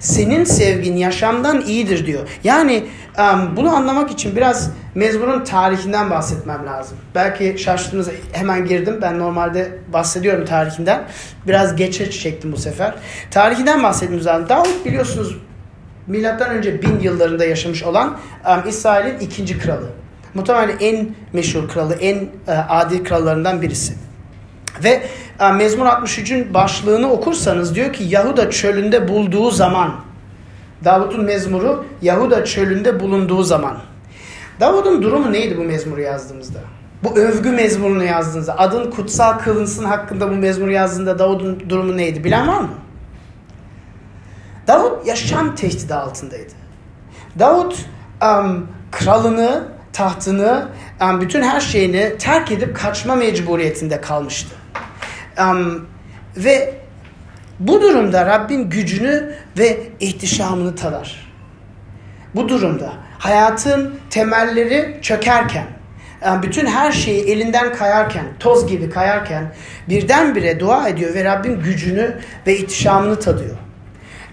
[0.00, 2.28] Senin sevgin yaşamdan iyidir diyor.
[2.44, 2.84] Yani
[3.56, 6.96] bunu anlamak için biraz mezmunun tarihinden bahsetmem lazım.
[7.14, 8.98] Belki şaştınız hemen girdim.
[9.02, 11.02] Ben normalde bahsediyorum tarihinden.
[11.46, 12.94] Biraz geçe çektim bu sefer.
[13.30, 14.48] Tarihinden bahsetmemiz lazım.
[14.48, 15.36] Davut biliyorsunuz
[16.06, 18.18] milattan önce bin yıllarında yaşamış olan
[18.68, 19.86] İsrail'in ikinci kralı.
[20.34, 23.94] Muhtemelen en meşhur kralı, en uh, adil krallarından birisi.
[24.84, 25.02] Ve
[25.40, 29.94] e, Mezmur 63'ün başlığını okursanız diyor ki Yahuda çölünde bulduğu zaman
[30.84, 33.78] Davut'un mezmuru Yahuda çölünde bulunduğu zaman.
[34.60, 36.58] Davud'un durumu neydi bu mezmuru yazdığımızda?
[37.04, 42.24] Bu övgü mezmurunu yazdığınızda, adın kutsal kılınsın hakkında bu mezmuru yazdığında Davud'un durumu neydi?
[42.24, 42.68] Bilen var mı?
[44.66, 46.52] Davud yaşam tehdidi altındaydı.
[47.38, 47.72] Davud
[48.22, 50.68] um, kralını, tahtını,
[51.02, 54.54] um, bütün her şeyini terk edip kaçma mecburiyetinde kalmıştı.
[55.40, 55.86] Um,
[56.36, 56.74] ve
[57.60, 61.32] bu durumda Rabbin gücünü ve ihtişamını tadar.
[62.34, 65.66] Bu durumda hayatın temelleri çökerken,
[66.42, 69.54] bütün her şeyi elinden kayarken, toz gibi kayarken
[69.88, 73.56] birdenbire dua ediyor ve Rabbin gücünü ve ihtişamını tadıyor.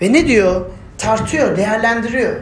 [0.02, 0.66] Ve ne diyor?
[0.98, 2.36] Tartıyor, değerlendiriyor.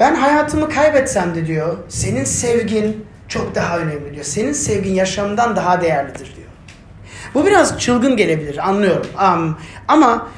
[0.00, 4.24] Ben hayatımı kaybetsem de diyor, senin sevgin çok daha önemli diyor.
[4.24, 6.37] Senin sevgin yaşamdan daha değerlidir.
[7.34, 9.06] Bu biraz çılgın gelebilir anlıyorum.
[9.24, 10.28] Um, ama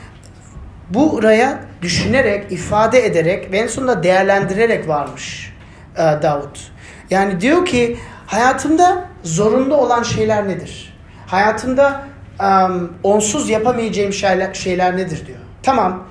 [0.91, 5.55] buraya düşünerek, ifade ederek ve en sonunda değerlendirerek varmış
[5.97, 6.73] e, Davut.
[7.11, 10.99] Yani diyor ki hayatımda zorunlu olan şeyler nedir?
[11.27, 12.03] Hayatımda
[12.41, 15.39] um, onsuz yapamayacağım şeyler, şeyler nedir diyor.
[15.63, 16.07] Tamam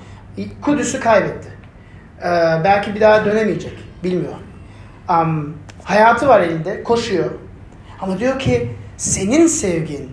[0.62, 1.48] Kudüs'ü kaybetti.
[2.20, 2.24] Ee,
[2.64, 3.72] belki bir daha dönemeyecek.
[4.04, 4.34] Bilmiyor.
[5.08, 6.82] Um, hayatı var elinde.
[6.82, 7.30] Koşuyor.
[8.00, 10.10] Ama diyor ki senin sevgin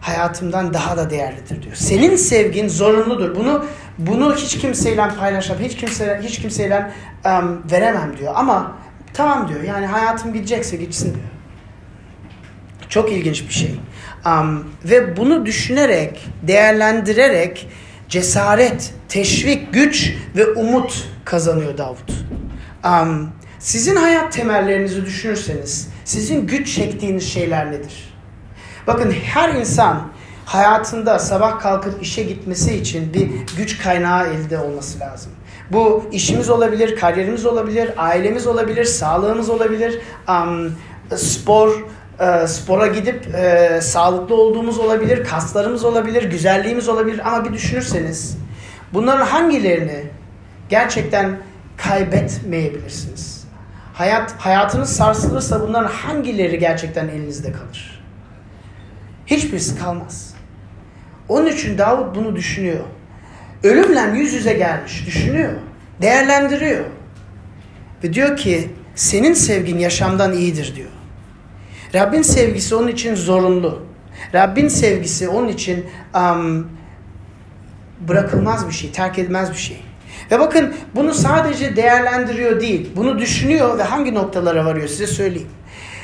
[0.00, 1.74] hayatımdan daha da değerlidir diyor.
[1.74, 3.36] Senin sevgin zorunludur.
[3.36, 3.64] Bunu
[3.98, 5.62] bunu hiç kimseyle paylaşamam.
[5.62, 6.92] Hiç kimse hiç kimseyle
[7.24, 8.32] um, veremem diyor.
[8.36, 8.76] Ama
[9.14, 9.62] tamam diyor.
[9.62, 11.26] Yani hayatım gidecekse gitsin diyor.
[12.88, 13.80] Çok ilginç bir şey.
[14.26, 17.68] Um, ve bunu düşünerek, değerlendirerek
[18.08, 22.12] cesaret, teşvik, güç ve umut kazanıyor Davut.
[22.84, 28.09] Um, sizin hayat temellerinizi düşünürseniz, sizin güç çektiğiniz şeyler nedir?
[28.90, 30.02] Bakın her insan
[30.46, 35.32] hayatında sabah kalkıp işe gitmesi için bir güç kaynağı elde olması lazım.
[35.72, 40.72] Bu işimiz olabilir, kariyerimiz olabilir, ailemiz olabilir, sağlığımız olabilir, um,
[41.16, 41.84] spor,
[42.20, 48.36] e, spora gidip e, sağlıklı olduğumuz olabilir, kaslarımız olabilir, güzelliğimiz olabilir ama bir düşünürseniz
[48.92, 50.04] bunların hangilerini
[50.68, 51.38] gerçekten
[51.76, 53.44] kaybetmeyebilirsiniz?
[53.94, 57.99] Hayat hayatınız sarsılırsa bunların hangileri gerçekten elinizde kalır?
[59.30, 60.34] Hiçbirisi kalmaz.
[61.28, 62.84] Onun için Davut bunu düşünüyor.
[63.64, 65.52] Ölümle yüz yüze gelmiş, düşünüyor,
[66.02, 66.84] değerlendiriyor.
[68.04, 70.88] Ve diyor ki senin sevgin yaşamdan iyidir diyor.
[71.94, 73.82] Rabbin sevgisi onun için zorunlu.
[74.34, 76.68] Rabbin sevgisi onun için um,
[78.08, 79.82] bırakılmaz bir şey, terk edilmez bir şey.
[80.30, 85.48] Ve bakın bunu sadece değerlendiriyor değil, bunu düşünüyor ve hangi noktalara varıyor size söyleyeyim.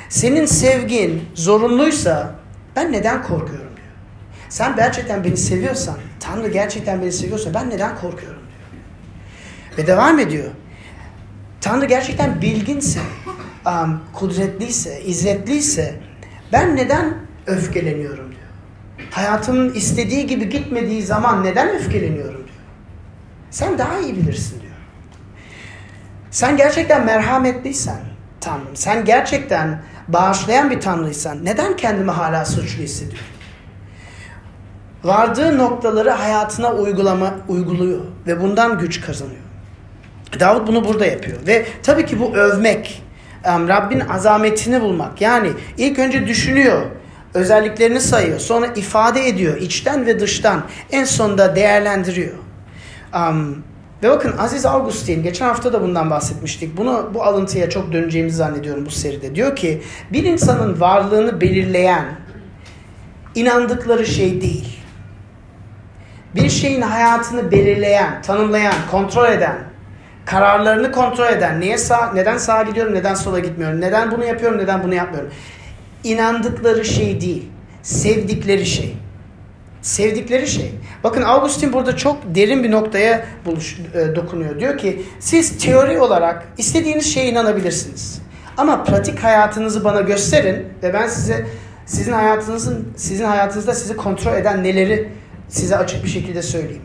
[0.08, 2.34] Senin sevgin zorunluysa
[2.76, 3.88] ben neden korkuyorum diyor.
[4.48, 8.82] Sen gerçekten beni seviyorsan, Tanrı gerçekten beni seviyorsa ben neden korkuyorum diyor.
[9.78, 10.50] Ve devam ediyor.
[11.60, 13.00] Tanrı gerçekten bilginse,
[13.66, 15.94] um, kudretliyse, izzetliyse
[16.52, 17.14] ben neden
[17.46, 18.42] öfkeleniyorum diyor.
[19.10, 22.56] Hayatımın istediği gibi gitmediği zaman neden öfkeleniyorum diyor.
[23.50, 24.72] Sen daha iyi bilirsin diyor.
[26.30, 28.00] Sen gerçekten merhametliysen
[28.40, 33.26] Tanrım, sen gerçekten bağışlayan bir Tanrıysan neden kendimi hala suçlu hissediyorum?
[35.04, 39.40] Vardığı noktaları hayatına uygulama uyguluyor ve bundan güç kazanıyor.
[40.40, 43.02] Davut bunu burada yapıyor ve tabii ki bu övmek,
[43.44, 45.20] Rabbin azametini bulmak.
[45.20, 46.82] Yani ilk önce düşünüyor.
[47.34, 48.38] özelliklerini sayıyor.
[48.38, 50.62] Sonra ifade ediyor içten ve dıştan.
[50.92, 52.34] En sonunda değerlendiriyor.
[53.14, 53.64] Um,
[54.02, 56.76] ve bakın Aziz Augustin, geçen hafta da bundan bahsetmiştik.
[56.76, 59.34] Bunu bu alıntıya çok döneceğimizi zannediyorum bu seride.
[59.34, 59.82] Diyor ki
[60.12, 62.04] bir insanın varlığını belirleyen
[63.34, 64.78] inandıkları şey değil.
[66.34, 69.58] Bir şeyin hayatını belirleyen, tanımlayan, kontrol eden,
[70.24, 74.84] kararlarını kontrol eden, neye sağ, neden sağa gidiyorum, neden sola gitmiyorum, neden bunu yapıyorum, neden
[74.84, 75.30] bunu yapmıyorum.
[76.04, 77.48] İnandıkları şey değil,
[77.82, 78.96] sevdikleri şey.
[79.82, 80.72] Sevdikleri şey.
[81.06, 84.60] Bakın Augustin burada çok derin bir noktaya buluş, e, dokunuyor.
[84.60, 88.22] Diyor ki siz teori olarak istediğiniz şeye inanabilirsiniz.
[88.56, 91.46] Ama pratik hayatınızı bana gösterin ve ben size
[91.86, 95.08] sizin hayatınızın sizin hayatınızda sizi kontrol eden neleri
[95.48, 96.82] size açık bir şekilde söyleyeyim.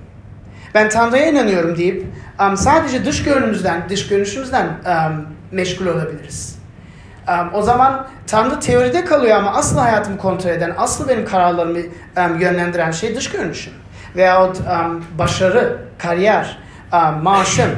[0.73, 2.05] Ben Tanrı'ya inanıyorum deyip
[2.39, 6.55] um, sadece dış görünümüzden, dış görünüşümüzden um, meşgul olabiliriz.
[7.27, 11.79] Um, o zaman Tanrı teoride kalıyor ama asıl hayatımı kontrol eden, asıl benim kararlarımı
[12.17, 13.73] um, yönlendiren şey dış görünüşüm.
[14.15, 16.58] Veyahut um, başarı, kariyer,
[16.93, 17.71] um, maaşım.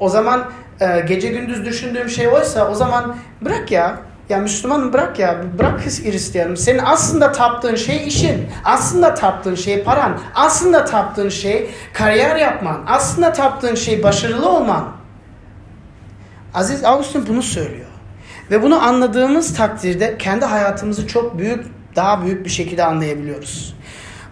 [0.00, 3.96] O zaman e, gece gündüz düşündüğüm şey oysa o zaman bırak ya.
[4.28, 5.36] Ya Müslüman bırak ya.
[5.58, 6.56] Bırak Hristiyanım.
[6.56, 8.48] Senin aslında taptığın şey işin.
[8.64, 10.18] Aslında taptığın şey paran.
[10.34, 12.80] Aslında taptığın şey kariyer yapman.
[12.86, 14.88] Aslında taptığın şey başarılı olman.
[16.54, 17.86] Aziz Augustin bunu söylüyor.
[18.50, 23.76] Ve bunu anladığımız takdirde kendi hayatımızı çok büyük, daha büyük bir şekilde anlayabiliyoruz.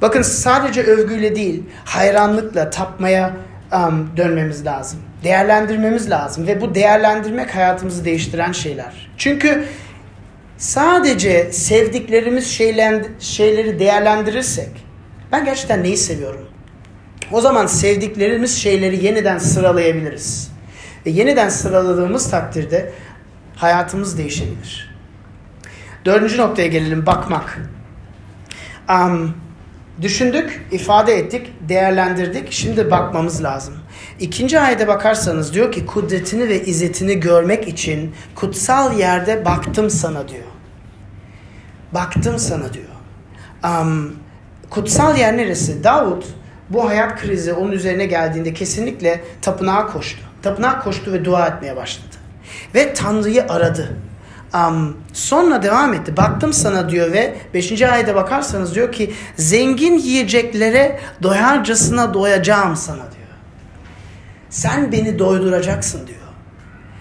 [0.03, 3.37] Bakın sadece övgüyle değil, hayranlıkla tapmaya
[3.73, 5.01] um, dönmemiz lazım.
[5.25, 9.11] Değerlendirmemiz lazım ve bu değerlendirmek hayatımızı değiştiren şeyler.
[9.17, 9.65] Çünkü
[10.59, 12.47] sadece sevdiklerimiz
[13.19, 14.69] şeyleri değerlendirirsek,
[15.33, 16.49] ben gerçekten neyi seviyorum?
[17.33, 20.51] O zaman sevdiklerimiz şeyleri yeniden sıralayabiliriz.
[21.07, 22.93] Ve yeniden sıraladığımız takdirde
[23.57, 24.95] hayatımız değişebilir.
[26.05, 27.59] Dördüncü noktaya gelelim, bakmak.
[28.91, 29.35] Um,
[30.03, 32.53] düşündük, ifade ettik, değerlendirdik.
[32.53, 33.75] Şimdi bakmamız lazım.
[34.21, 40.45] İkinci ayete bakarsanız diyor ki kudretini ve izzetini görmek için kutsal yerde baktım sana diyor.
[41.95, 42.85] Baktım sana diyor.
[43.65, 44.17] Um,
[44.71, 45.85] kutsal yer neresi?
[45.85, 46.25] Davut
[46.71, 50.21] bu hayat krizi onun üzerine geldiğinde kesinlikle tapınağa koştu.
[50.43, 52.17] Tapınağa koştu ve dua etmeye başladı.
[52.75, 53.97] Ve Tanrı'yı aradı.
[54.55, 56.17] Um, sonra devam etti.
[56.17, 57.83] Baktım sana diyor ve 5.
[57.83, 63.29] ayete bakarsanız diyor ki zengin yiyeceklere doyarcasına doyacağım sana diyor.
[64.51, 66.19] Sen beni doyduracaksın diyor.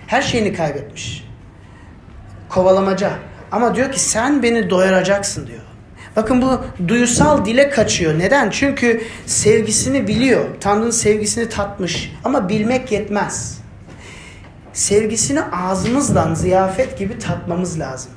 [0.08, 1.28] Her şeyini kaybetmiş.
[2.50, 3.12] Kovalamaca.
[3.52, 5.62] Ama diyor ki sen beni doyuracaksın diyor.
[6.16, 8.20] Bakın bu duyusal dile kaçıyor.
[8.20, 8.50] Neden?
[8.50, 10.46] Çünkü sevgisini biliyor.
[10.60, 12.14] Tanrı'nın sevgisini tatmış.
[12.24, 13.67] Ama bilmek yetmez
[14.78, 18.12] sevgisini ağzımızdan ziyafet gibi tatmamız lazım.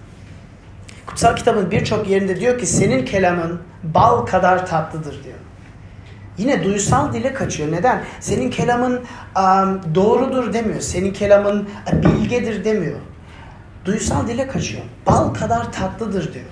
[1.06, 5.36] Kutsal kitabın birçok yerinde diyor ki senin kelamın bal kadar tatlıdır diyor.
[6.38, 7.72] Yine duysal dile kaçıyor.
[7.72, 8.04] Neden?
[8.20, 8.92] Senin kelamın
[9.36, 10.80] um, doğrudur demiyor.
[10.80, 13.00] Senin kelamın bilgedir demiyor.
[13.84, 14.82] Duysal dile kaçıyor.
[15.06, 16.44] Bal kadar tatlıdır diyor.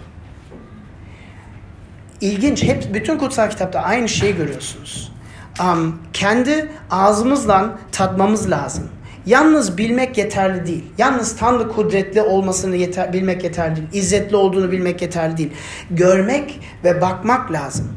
[2.21, 2.63] İlginç.
[2.63, 5.13] Hep bütün kutsal kitapta aynı şeyi görüyorsunuz.
[5.61, 8.91] Um, kendi ağzımızla tatmamız lazım.
[9.29, 10.85] Yalnız bilmek yeterli değil.
[10.99, 13.89] Yalnız Tanrı kudretli olmasını yeter, bilmek yeterli değil.
[13.93, 15.53] İzzetli olduğunu bilmek yeterli değil.
[15.91, 17.89] Görmek ve bakmak lazım.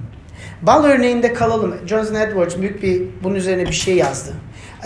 [0.62, 1.76] Bal örneğinde kalalım.
[1.88, 4.32] Jonathan Edwards büyük bir bunun üzerine bir şey yazdı.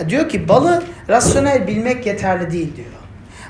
[0.08, 2.88] Diyor ki balı rasyonel bilmek yeterli değil diyor.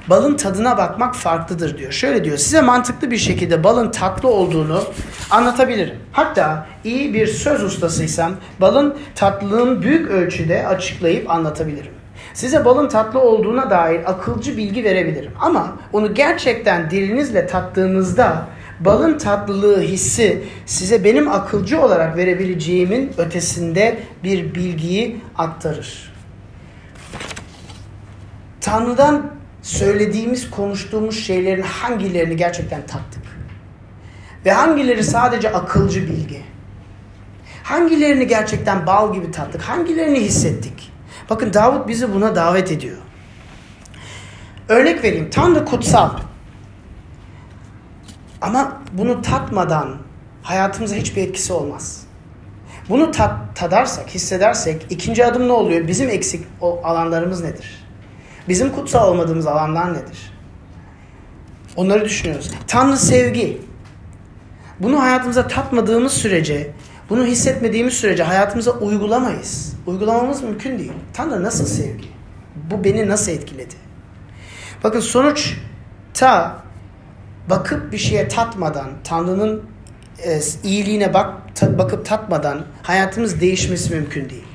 [0.08, 1.92] Balın tadına bakmak farklıdır diyor.
[1.92, 4.84] Şöyle diyor size mantıklı bir şekilde balın tatlı olduğunu
[5.30, 5.96] anlatabilirim.
[6.12, 11.95] Hatta iyi bir söz ustasıysam balın tatlılığını büyük ölçüde açıklayıp anlatabilirim.
[12.36, 15.32] Size balın tatlı olduğuna dair akılcı bilgi verebilirim.
[15.40, 18.48] Ama onu gerçekten dilinizle tattığınızda
[18.80, 26.12] balın tatlılığı hissi size benim akılcı olarak verebileceğimin ötesinde bir bilgiyi aktarır.
[28.60, 29.30] Tanrı'dan
[29.62, 33.22] söylediğimiz, konuştuğumuz şeylerin hangilerini gerçekten tattık?
[34.44, 36.42] Ve hangileri sadece akılcı bilgi?
[37.62, 39.62] Hangilerini gerçekten bal gibi tattık?
[39.62, 40.95] Hangilerini hissettik?
[41.30, 42.96] Bakın Davut bizi buna davet ediyor.
[44.68, 45.30] Örnek vereyim.
[45.30, 46.10] Tanrı kutsal.
[48.40, 49.96] Ama bunu tatmadan
[50.42, 52.06] hayatımıza hiçbir etkisi olmaz.
[52.88, 55.88] Bunu tat, tadarsak, hissedersek ikinci adım ne oluyor?
[55.88, 57.86] Bizim eksik alanlarımız nedir?
[58.48, 60.32] Bizim kutsal olmadığımız alanlar nedir?
[61.76, 62.50] Onları düşünüyoruz.
[62.66, 63.60] Tanrı sevgi.
[64.80, 66.70] Bunu hayatımıza tatmadığımız sürece
[67.10, 69.72] bunu hissetmediğimiz sürece hayatımıza uygulamayız.
[69.86, 70.92] Uygulamamız mümkün değil.
[71.12, 72.08] Tanrı nasıl sevgi?
[72.70, 73.74] Bu beni nasıl etkiledi?
[74.84, 76.56] Bakın sonuçta
[77.50, 79.62] bakıp bir şeye tatmadan, Tanrı'nın
[80.24, 84.46] e, iyiliğine bak, ta, bakıp tatmadan hayatımız değişmesi mümkün değil.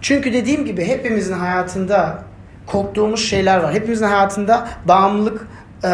[0.00, 2.22] Çünkü dediğim gibi hepimizin hayatında
[2.66, 3.74] korktuğumuz şeyler var.
[3.74, 5.48] Hepimizin hayatında bağımlılık
[5.84, 5.90] e,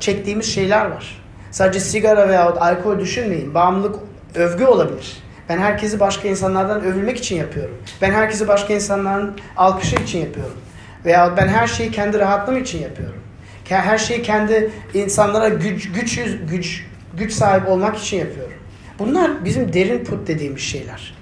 [0.00, 1.22] çektiğimiz şeyler var.
[1.50, 3.54] Sadece sigara veya alkol düşünmeyin.
[3.54, 3.96] Bağımlılık
[4.34, 5.16] övgü olabilir.
[5.48, 7.78] Ben herkesi başka insanlardan övülmek için yapıyorum.
[8.02, 10.56] Ben herkesi başka insanların alkışı için yapıyorum.
[11.04, 13.20] Veya ben her şeyi kendi rahatlığım için yapıyorum.
[13.68, 16.20] Her şeyi kendi insanlara güç, güç,
[16.50, 16.86] güç,
[17.18, 18.54] güç sahibi olmak için yapıyorum.
[18.98, 21.14] Bunlar bizim derin put dediğimiz şeyler.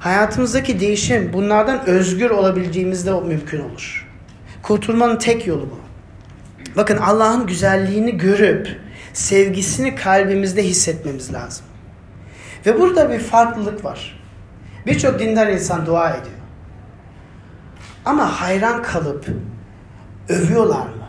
[0.00, 4.08] Hayatımızdaki değişim bunlardan özgür olabileceğimizde mümkün olur.
[4.62, 5.80] Kurtulmanın tek yolu bu.
[6.76, 8.80] Bakın Allah'ın güzelliğini görüp
[9.12, 11.64] sevgisini kalbimizde hissetmemiz lazım.
[12.66, 14.22] Ve burada bir farklılık var.
[14.86, 16.36] Birçok dindar insan dua ediyor.
[18.04, 19.26] Ama hayran kalıp
[20.28, 21.06] övüyorlar mı?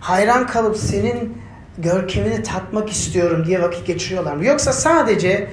[0.00, 1.38] Hayran kalıp senin
[1.78, 4.44] görkemini tatmak istiyorum diye vakit geçiriyorlar mı?
[4.44, 5.50] Yoksa sadece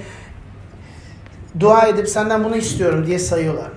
[1.60, 3.76] dua edip senden bunu istiyorum diye sayıyorlar mı?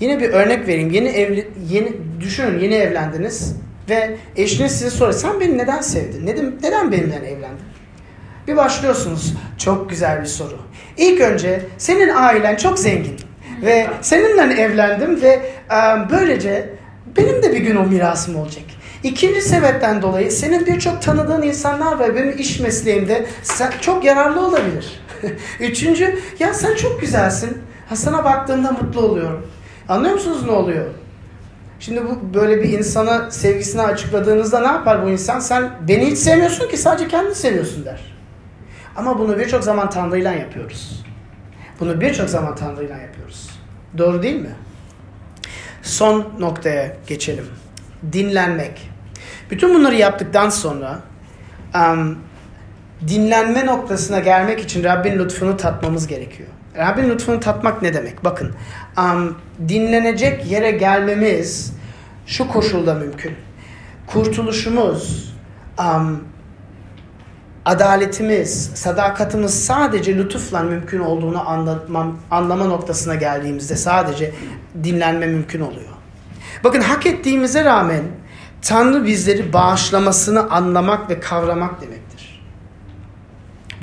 [0.00, 0.90] Yine bir örnek vereyim.
[0.90, 3.56] Yeni evli yeni düşünün yeni evlendiniz
[3.88, 5.18] ve eşiniz size soruyor.
[5.18, 6.26] Sen beni neden sevdin?
[6.26, 7.71] Neden neden benimle evlendin?
[8.48, 9.34] Bir başlıyorsunuz.
[9.58, 10.58] Çok güzel bir soru.
[10.96, 13.16] İlk önce senin ailen çok zengin
[13.62, 15.40] ve seninle evlendim ve
[16.10, 16.74] böylece
[17.16, 18.64] benim de bir gün o mirasım olacak.
[19.02, 22.16] İkinci sebepten dolayı senin birçok tanıdığın insanlar var.
[22.16, 25.02] Benim iş mesleğimde sen çok yararlı olabilir.
[25.60, 27.58] Üçüncü, ya sen çok güzelsin.
[27.88, 29.46] Ha sana baktığımda mutlu oluyorum.
[29.88, 30.86] Anlıyor musunuz ne oluyor?
[31.80, 35.40] Şimdi bu böyle bir insana sevgisini açıkladığınızda ne yapar bu insan?
[35.40, 38.11] Sen beni hiç sevmiyorsun ki sadece kendini seviyorsun der.
[38.96, 41.04] Ama bunu birçok zaman Tanrı'yla yapıyoruz.
[41.80, 43.50] Bunu birçok zaman Tanrı'yla yapıyoruz.
[43.98, 44.54] Doğru değil mi?
[45.82, 47.46] Son noktaya geçelim.
[48.12, 48.90] Dinlenmek.
[49.50, 51.00] Bütün bunları yaptıktan sonra
[51.74, 52.18] um,
[53.08, 56.48] dinlenme noktasına gelmek için Rabbin lütfunu tatmamız gerekiyor.
[56.76, 58.24] Rabbin lütfunu tatmak ne demek?
[58.24, 58.54] Bakın
[58.98, 61.72] um, dinlenecek yere gelmemiz
[62.26, 63.32] şu koşulda mümkün.
[64.06, 65.34] Kurtuluşumuz,
[65.78, 66.24] um,
[67.64, 74.34] adaletimiz, sadakatimiz sadece lütufla mümkün olduğunu anlatmam, anlama noktasına geldiğimizde sadece
[74.84, 75.92] dinlenme mümkün oluyor.
[76.64, 78.02] Bakın hak ettiğimize rağmen
[78.62, 82.42] Tanrı bizleri bağışlamasını anlamak ve kavramak demektir.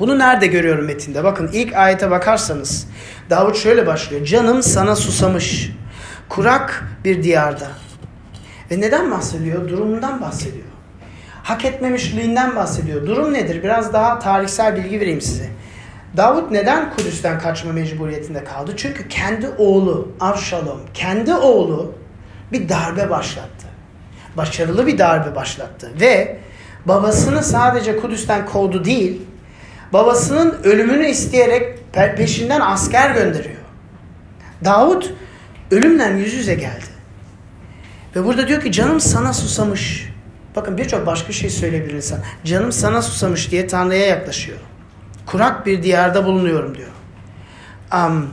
[0.00, 1.24] Bunu nerede görüyorum metinde?
[1.24, 2.86] Bakın ilk ayete bakarsanız
[3.30, 4.26] Davut şöyle başlıyor.
[4.26, 5.72] Canım sana susamış.
[6.28, 7.68] Kurak bir diyarda.
[8.70, 9.68] Ve neden bahsediyor?
[9.68, 10.69] Durumundan bahsediyor.
[11.50, 13.06] Hak etmemişliğinden bahsediyor.
[13.06, 13.62] Durum nedir?
[13.62, 15.48] Biraz daha tarihsel bilgi vereyim size.
[16.16, 18.72] Davut neden Kudüs'ten kaçma mecburiyetinde kaldı?
[18.76, 21.94] Çünkü kendi oğlu Avşalom, kendi oğlu
[22.52, 23.66] bir darbe başlattı
[24.36, 25.90] başarılı bir darbe başlattı.
[26.00, 26.36] Ve
[26.86, 29.22] babasını sadece Kudüs'ten kovdu değil,
[29.92, 33.60] babasının ölümünü isteyerek peşinden asker gönderiyor.
[34.64, 35.14] Davut
[35.70, 36.90] ölümle yüz yüze geldi.
[38.16, 40.09] Ve burada diyor ki canım sana susamış.
[40.56, 42.18] Bakın birçok başka şey söyleyebilir insan.
[42.44, 44.58] Canım sana susamış diye Tanrı'ya yaklaşıyor.
[45.26, 46.88] Kurak bir diyarda bulunuyorum diyor.
[47.94, 48.30] Um,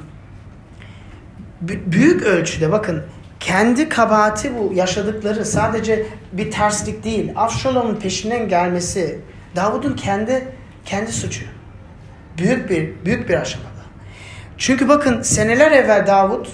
[1.61, 3.03] büyük ölçüde bakın
[3.39, 7.31] kendi kabahati bu yaşadıkları sadece bir terslik değil.
[7.35, 9.19] Avşalom'un peşinden gelmesi
[9.55, 10.47] Davud'un kendi
[10.85, 11.45] kendi suçu.
[12.37, 13.67] Büyük bir büyük bir aşamada.
[14.57, 16.45] Çünkü bakın seneler evvel Davud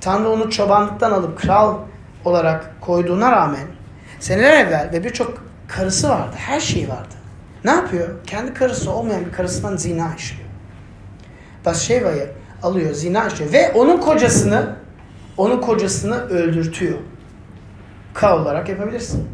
[0.00, 1.78] Tanrı onu çobanlıktan alıp kral
[2.24, 3.66] olarak koyduğuna rağmen
[4.20, 6.36] seneler evvel ve birçok karısı vardı.
[6.36, 7.14] Her şeyi vardı.
[7.64, 8.08] Ne yapıyor?
[8.26, 10.48] Kendi karısı olmayan bir karısından zina işliyor.
[11.64, 12.30] Bathsheba'yı
[12.62, 13.52] alıyor, zina işliyor.
[13.52, 14.76] Ve onun kocasını
[15.36, 16.98] onun kocasını öldürtüyor.
[18.14, 19.28] Ka olarak yapabilirsin.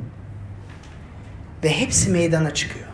[1.64, 2.86] Ve hepsi meydana çıkıyor.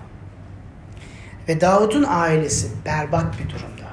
[1.48, 3.86] Ve Davud'un ailesi berbat bir durumda.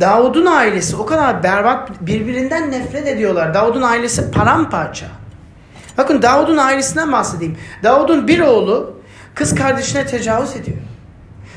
[0.00, 3.54] Davud'un ailesi o kadar berbat birbirinden nefret ediyorlar.
[3.54, 5.06] Davud'un ailesi paramparça.
[5.98, 7.56] Bakın Davud'un ailesinden bahsedeyim.
[7.82, 9.00] Davud'un bir oğlu
[9.34, 10.78] kız kardeşine tecavüz ediyor.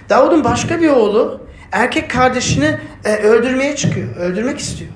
[0.09, 4.15] Davud'un başka bir oğlu erkek kardeşini e, öldürmeye çıkıyor.
[4.15, 4.91] Öldürmek istiyor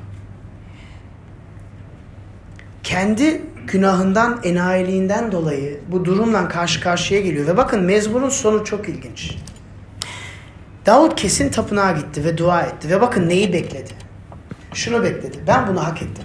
[2.92, 7.48] kendi günahından, enayiliğinden dolayı bu durumla karşı karşıya geliyor.
[7.48, 9.36] Ve bakın mezmunun sonu çok ilginç.
[10.86, 12.90] Davut kesin tapınağa gitti ve dua etti.
[12.90, 13.90] Ve bakın neyi bekledi?
[14.74, 15.38] Şunu bekledi.
[15.48, 16.24] Ben bunu hak ettim.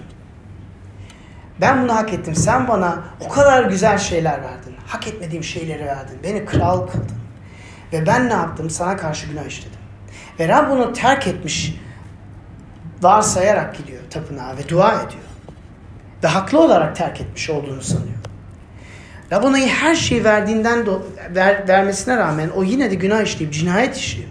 [1.61, 2.35] Ben bunu hak ettim.
[2.35, 4.77] Sen bana o kadar güzel şeyler verdin.
[4.87, 6.19] Hak etmediğim şeyleri verdin.
[6.23, 7.17] Beni kral kıldın.
[7.93, 8.71] Ve ben ne yaptım?
[8.71, 9.79] Sana karşı günah işledim.
[10.41, 11.75] Ve Rab bunu terk etmiş
[13.03, 15.23] varsayarak gidiyor tapınağa ve dua ediyor
[16.25, 18.17] ve haklı olarak terk etmiş olduğunu sanıyor.
[19.33, 21.03] Rab ona her şeyi verdiğinden do-
[21.35, 24.29] ver, vermesine rağmen o yine de günah işleyip cinayet işliyor.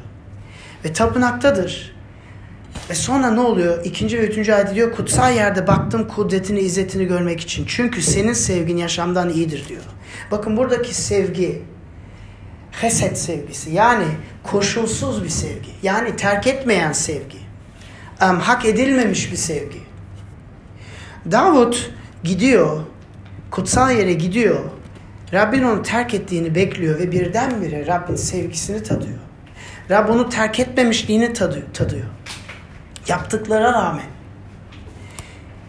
[0.85, 1.94] Ve tapınaktadır.
[2.89, 3.85] Ve sonra ne oluyor?
[3.85, 7.65] İkinci ve üçüncü ayet diyor kutsal yerde baktım kudretini, izzetini görmek için.
[7.67, 9.81] Çünkü senin sevgin yaşamdan iyidir diyor.
[10.31, 11.61] Bakın buradaki sevgi
[12.71, 14.05] heset sevgisi yani
[14.43, 15.69] koşulsuz bir sevgi.
[15.83, 17.37] Yani terk etmeyen sevgi.
[18.21, 19.79] Um, hak edilmemiş bir sevgi.
[21.31, 21.91] Davut
[22.23, 22.81] gidiyor,
[23.51, 24.59] kutsal yere gidiyor.
[25.33, 29.17] Rabbin onu terk ettiğini bekliyor ve birdenbire Rabbin sevgisini tadıyor.
[29.89, 31.65] Rab onu terk etmemişliğini tadıyor.
[31.73, 32.05] tadıyor.
[33.07, 34.05] Yaptıklara rağmen.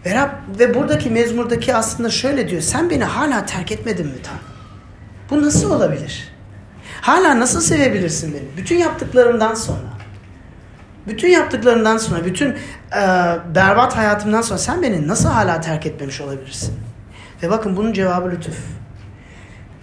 [0.05, 0.29] Ve, Rab,
[0.59, 2.61] ve buradaki mezmurdaki aslında şöyle diyor.
[2.61, 4.41] Sen beni hala terk etmedin mi Tanrım?
[5.29, 6.33] Bu nasıl olabilir?
[7.01, 8.57] Hala nasıl sevebilirsin beni?
[8.57, 9.97] Bütün yaptıklarımdan sonra.
[11.07, 12.55] Bütün yaptıklarımdan sonra, bütün e,
[13.55, 16.73] berbat hayatımdan sonra sen beni nasıl hala terk etmemiş olabilirsin?
[17.43, 18.57] Ve bakın bunun cevabı lütuf.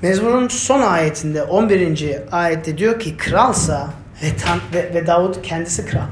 [0.02, 2.18] Mezmurun son ayetinde 11.
[2.32, 3.88] ayette diyor ki kralsa
[4.22, 6.06] ve, tan ve, ve Davut kendisi kral.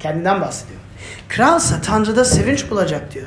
[0.00, 0.85] Kendinden bahsediyor.
[1.28, 3.26] Kralsa Tanrı'da sevinç bulacak diyor.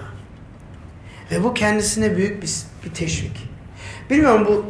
[1.32, 2.52] Ve bu kendisine büyük bir,
[2.86, 3.50] bir teşvik.
[4.10, 4.66] Bilmiyorum bu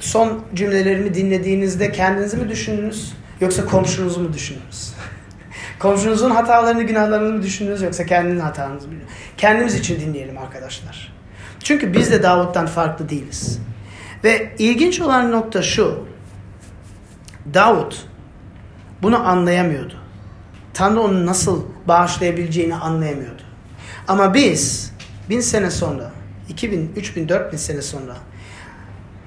[0.00, 4.94] son cümlelerimi dinlediğinizde kendinizi mi düşündünüz yoksa komşunuzu mu düşündünüz?
[5.78, 8.94] Komşunuzun hatalarını, günahlarını mı düşündünüz yoksa kendinin hatanızı mı?
[9.36, 11.14] Kendimiz için dinleyelim arkadaşlar.
[11.62, 13.58] Çünkü biz de Davut'tan farklı değiliz.
[14.24, 16.04] Ve ilginç olan nokta şu.
[17.54, 18.06] Davut
[19.02, 19.94] bunu anlayamıyordu.
[20.74, 23.42] Tanrı onu nasıl bağışlayabileceğini anlayamıyordu.
[24.08, 24.92] Ama biz
[25.30, 26.10] bin sene sonra,
[26.48, 28.16] 2000, 3000, 4000 sene sonra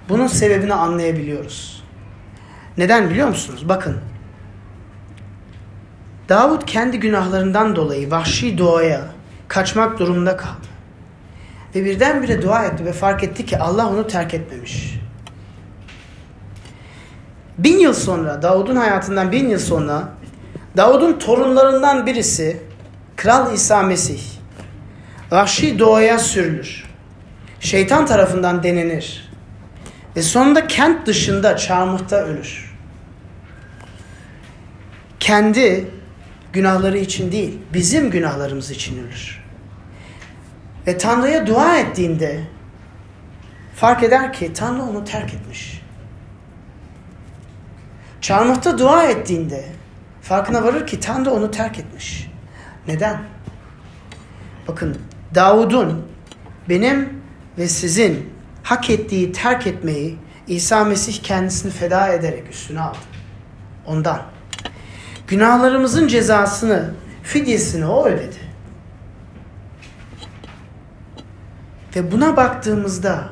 [0.09, 1.83] bunun sebebini anlayabiliyoruz.
[2.77, 3.69] Neden biliyor musunuz?
[3.69, 3.97] Bakın.
[6.29, 9.01] Davut kendi günahlarından dolayı vahşi doğaya
[9.47, 10.67] kaçmak durumunda kaldı.
[11.75, 14.99] Ve birdenbire dua etti ve fark etti ki Allah onu terk etmemiş.
[17.57, 20.09] Bin yıl sonra, Davud'un hayatından bin yıl sonra
[20.77, 22.57] Davud'un torunlarından birisi
[23.15, 24.21] Kral İsa Mesih
[25.31, 26.85] vahşi doğaya sürülür.
[27.59, 29.31] Şeytan tarafından denenir.
[30.15, 32.75] Ve sonunda kent dışında çarmıhta ölür.
[35.19, 35.91] Kendi
[36.53, 39.43] günahları için değil, bizim günahlarımız için ölür.
[40.87, 42.43] Ve Tanrı'ya dua ettiğinde
[43.75, 45.81] fark eder ki Tanrı onu terk etmiş.
[48.21, 49.76] Çarmıhta dua ettiğinde
[50.27, 52.31] farkına varır ki Tanrı onu terk etmiş.
[52.87, 53.19] Neden?
[54.67, 54.97] Bakın
[55.35, 56.07] Davud'un
[56.69, 57.21] benim
[57.57, 58.29] ve sizin
[58.63, 60.17] hak ettiği terk etmeyi
[60.47, 62.97] İsa Mesih kendisini feda ederek üstüne aldı.
[63.85, 64.21] Ondan.
[65.27, 68.35] Günahlarımızın cezasını, fidyesini o ödedi.
[71.95, 73.29] Ve buna baktığımızda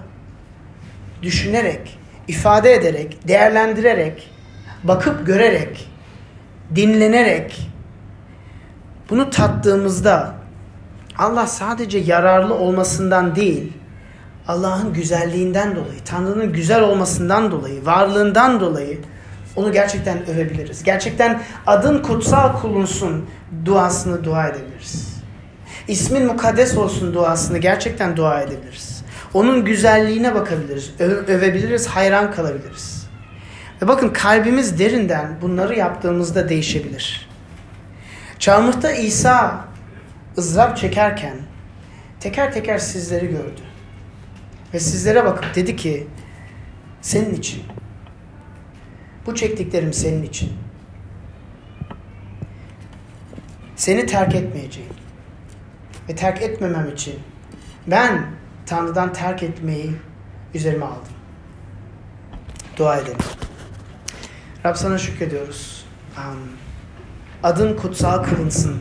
[1.22, 4.32] düşünerek, ifade ederek, değerlendirerek,
[4.84, 5.90] bakıp görerek,
[6.76, 7.70] dinlenerek
[9.10, 10.36] bunu tattığımızda
[11.18, 13.74] Allah sadece yararlı olmasından değil,
[14.48, 19.00] Allah'ın güzelliğinden dolayı, Tanrı'nın güzel olmasından dolayı, varlığından dolayı
[19.56, 20.84] onu gerçekten övebiliriz.
[20.84, 23.26] Gerçekten adın kutsal kulunsun
[23.66, 25.16] duasını dua edebiliriz.
[25.88, 29.04] İsmin mukaddes olsun duasını gerçekten dua edebiliriz.
[29.34, 32.95] Onun güzelliğine bakabiliriz, övebiliriz, hayran kalabiliriz.
[33.82, 37.30] Ve bakın kalbimiz derinden bunları yaptığımızda değişebilir.
[38.40, 39.66] Çarmıhta İsa
[40.38, 41.38] ızdırap çekerken
[42.20, 43.62] teker teker sizleri gördü.
[44.74, 46.08] Ve sizlere bakıp dedi ki
[47.02, 47.64] senin için
[49.26, 50.54] bu çektiklerim senin için.
[53.76, 54.94] Seni terk etmeyeceğim.
[56.10, 57.20] Ve terk etmemem için
[57.88, 58.26] ben
[58.66, 59.92] Tanrı'dan terk etmeyi
[60.54, 61.14] üzerime aldım.
[62.78, 63.18] Dua edelim.
[64.66, 65.86] Rab sana şükrediyoruz.
[66.18, 66.40] Um,
[67.44, 68.76] adın kutsal kılınsın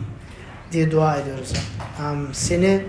[0.71, 1.53] diye dua ediyoruz.
[1.99, 2.81] Um, seni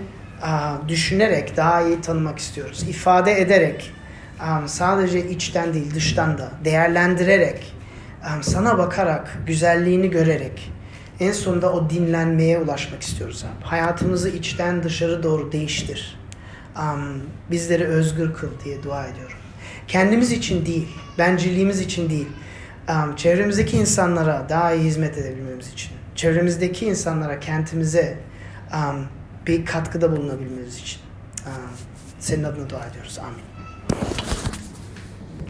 [0.43, 2.83] uh, düşünerek daha iyi tanımak istiyoruz.
[2.89, 3.93] İfade ederek
[4.41, 7.73] um, sadece içten değil dıştan da değerlendirerek
[8.35, 10.71] um, sana bakarak güzelliğini görerek
[11.19, 13.65] en sonunda o dinlenmeye ulaşmak istiyoruz abi.
[13.65, 16.19] Hayatımızı içten dışarı doğru değiştir.
[16.79, 17.21] Um,
[17.51, 19.37] bizleri özgür kıl diye dua ediyorum.
[19.87, 20.87] Kendimiz için değil,
[21.17, 22.27] bencilliğimiz için değil,
[22.89, 28.17] um, çevremizdeki insanlara daha iyi hizmet edebilmemiz için, çevremizdeki insanlara, kentimize
[28.73, 29.07] um,
[29.47, 30.99] bir katkıda bulunabilmemiz için.
[31.45, 31.53] Um,
[32.19, 33.19] senin adına dua ediyoruz.
[33.19, 34.36] Amin.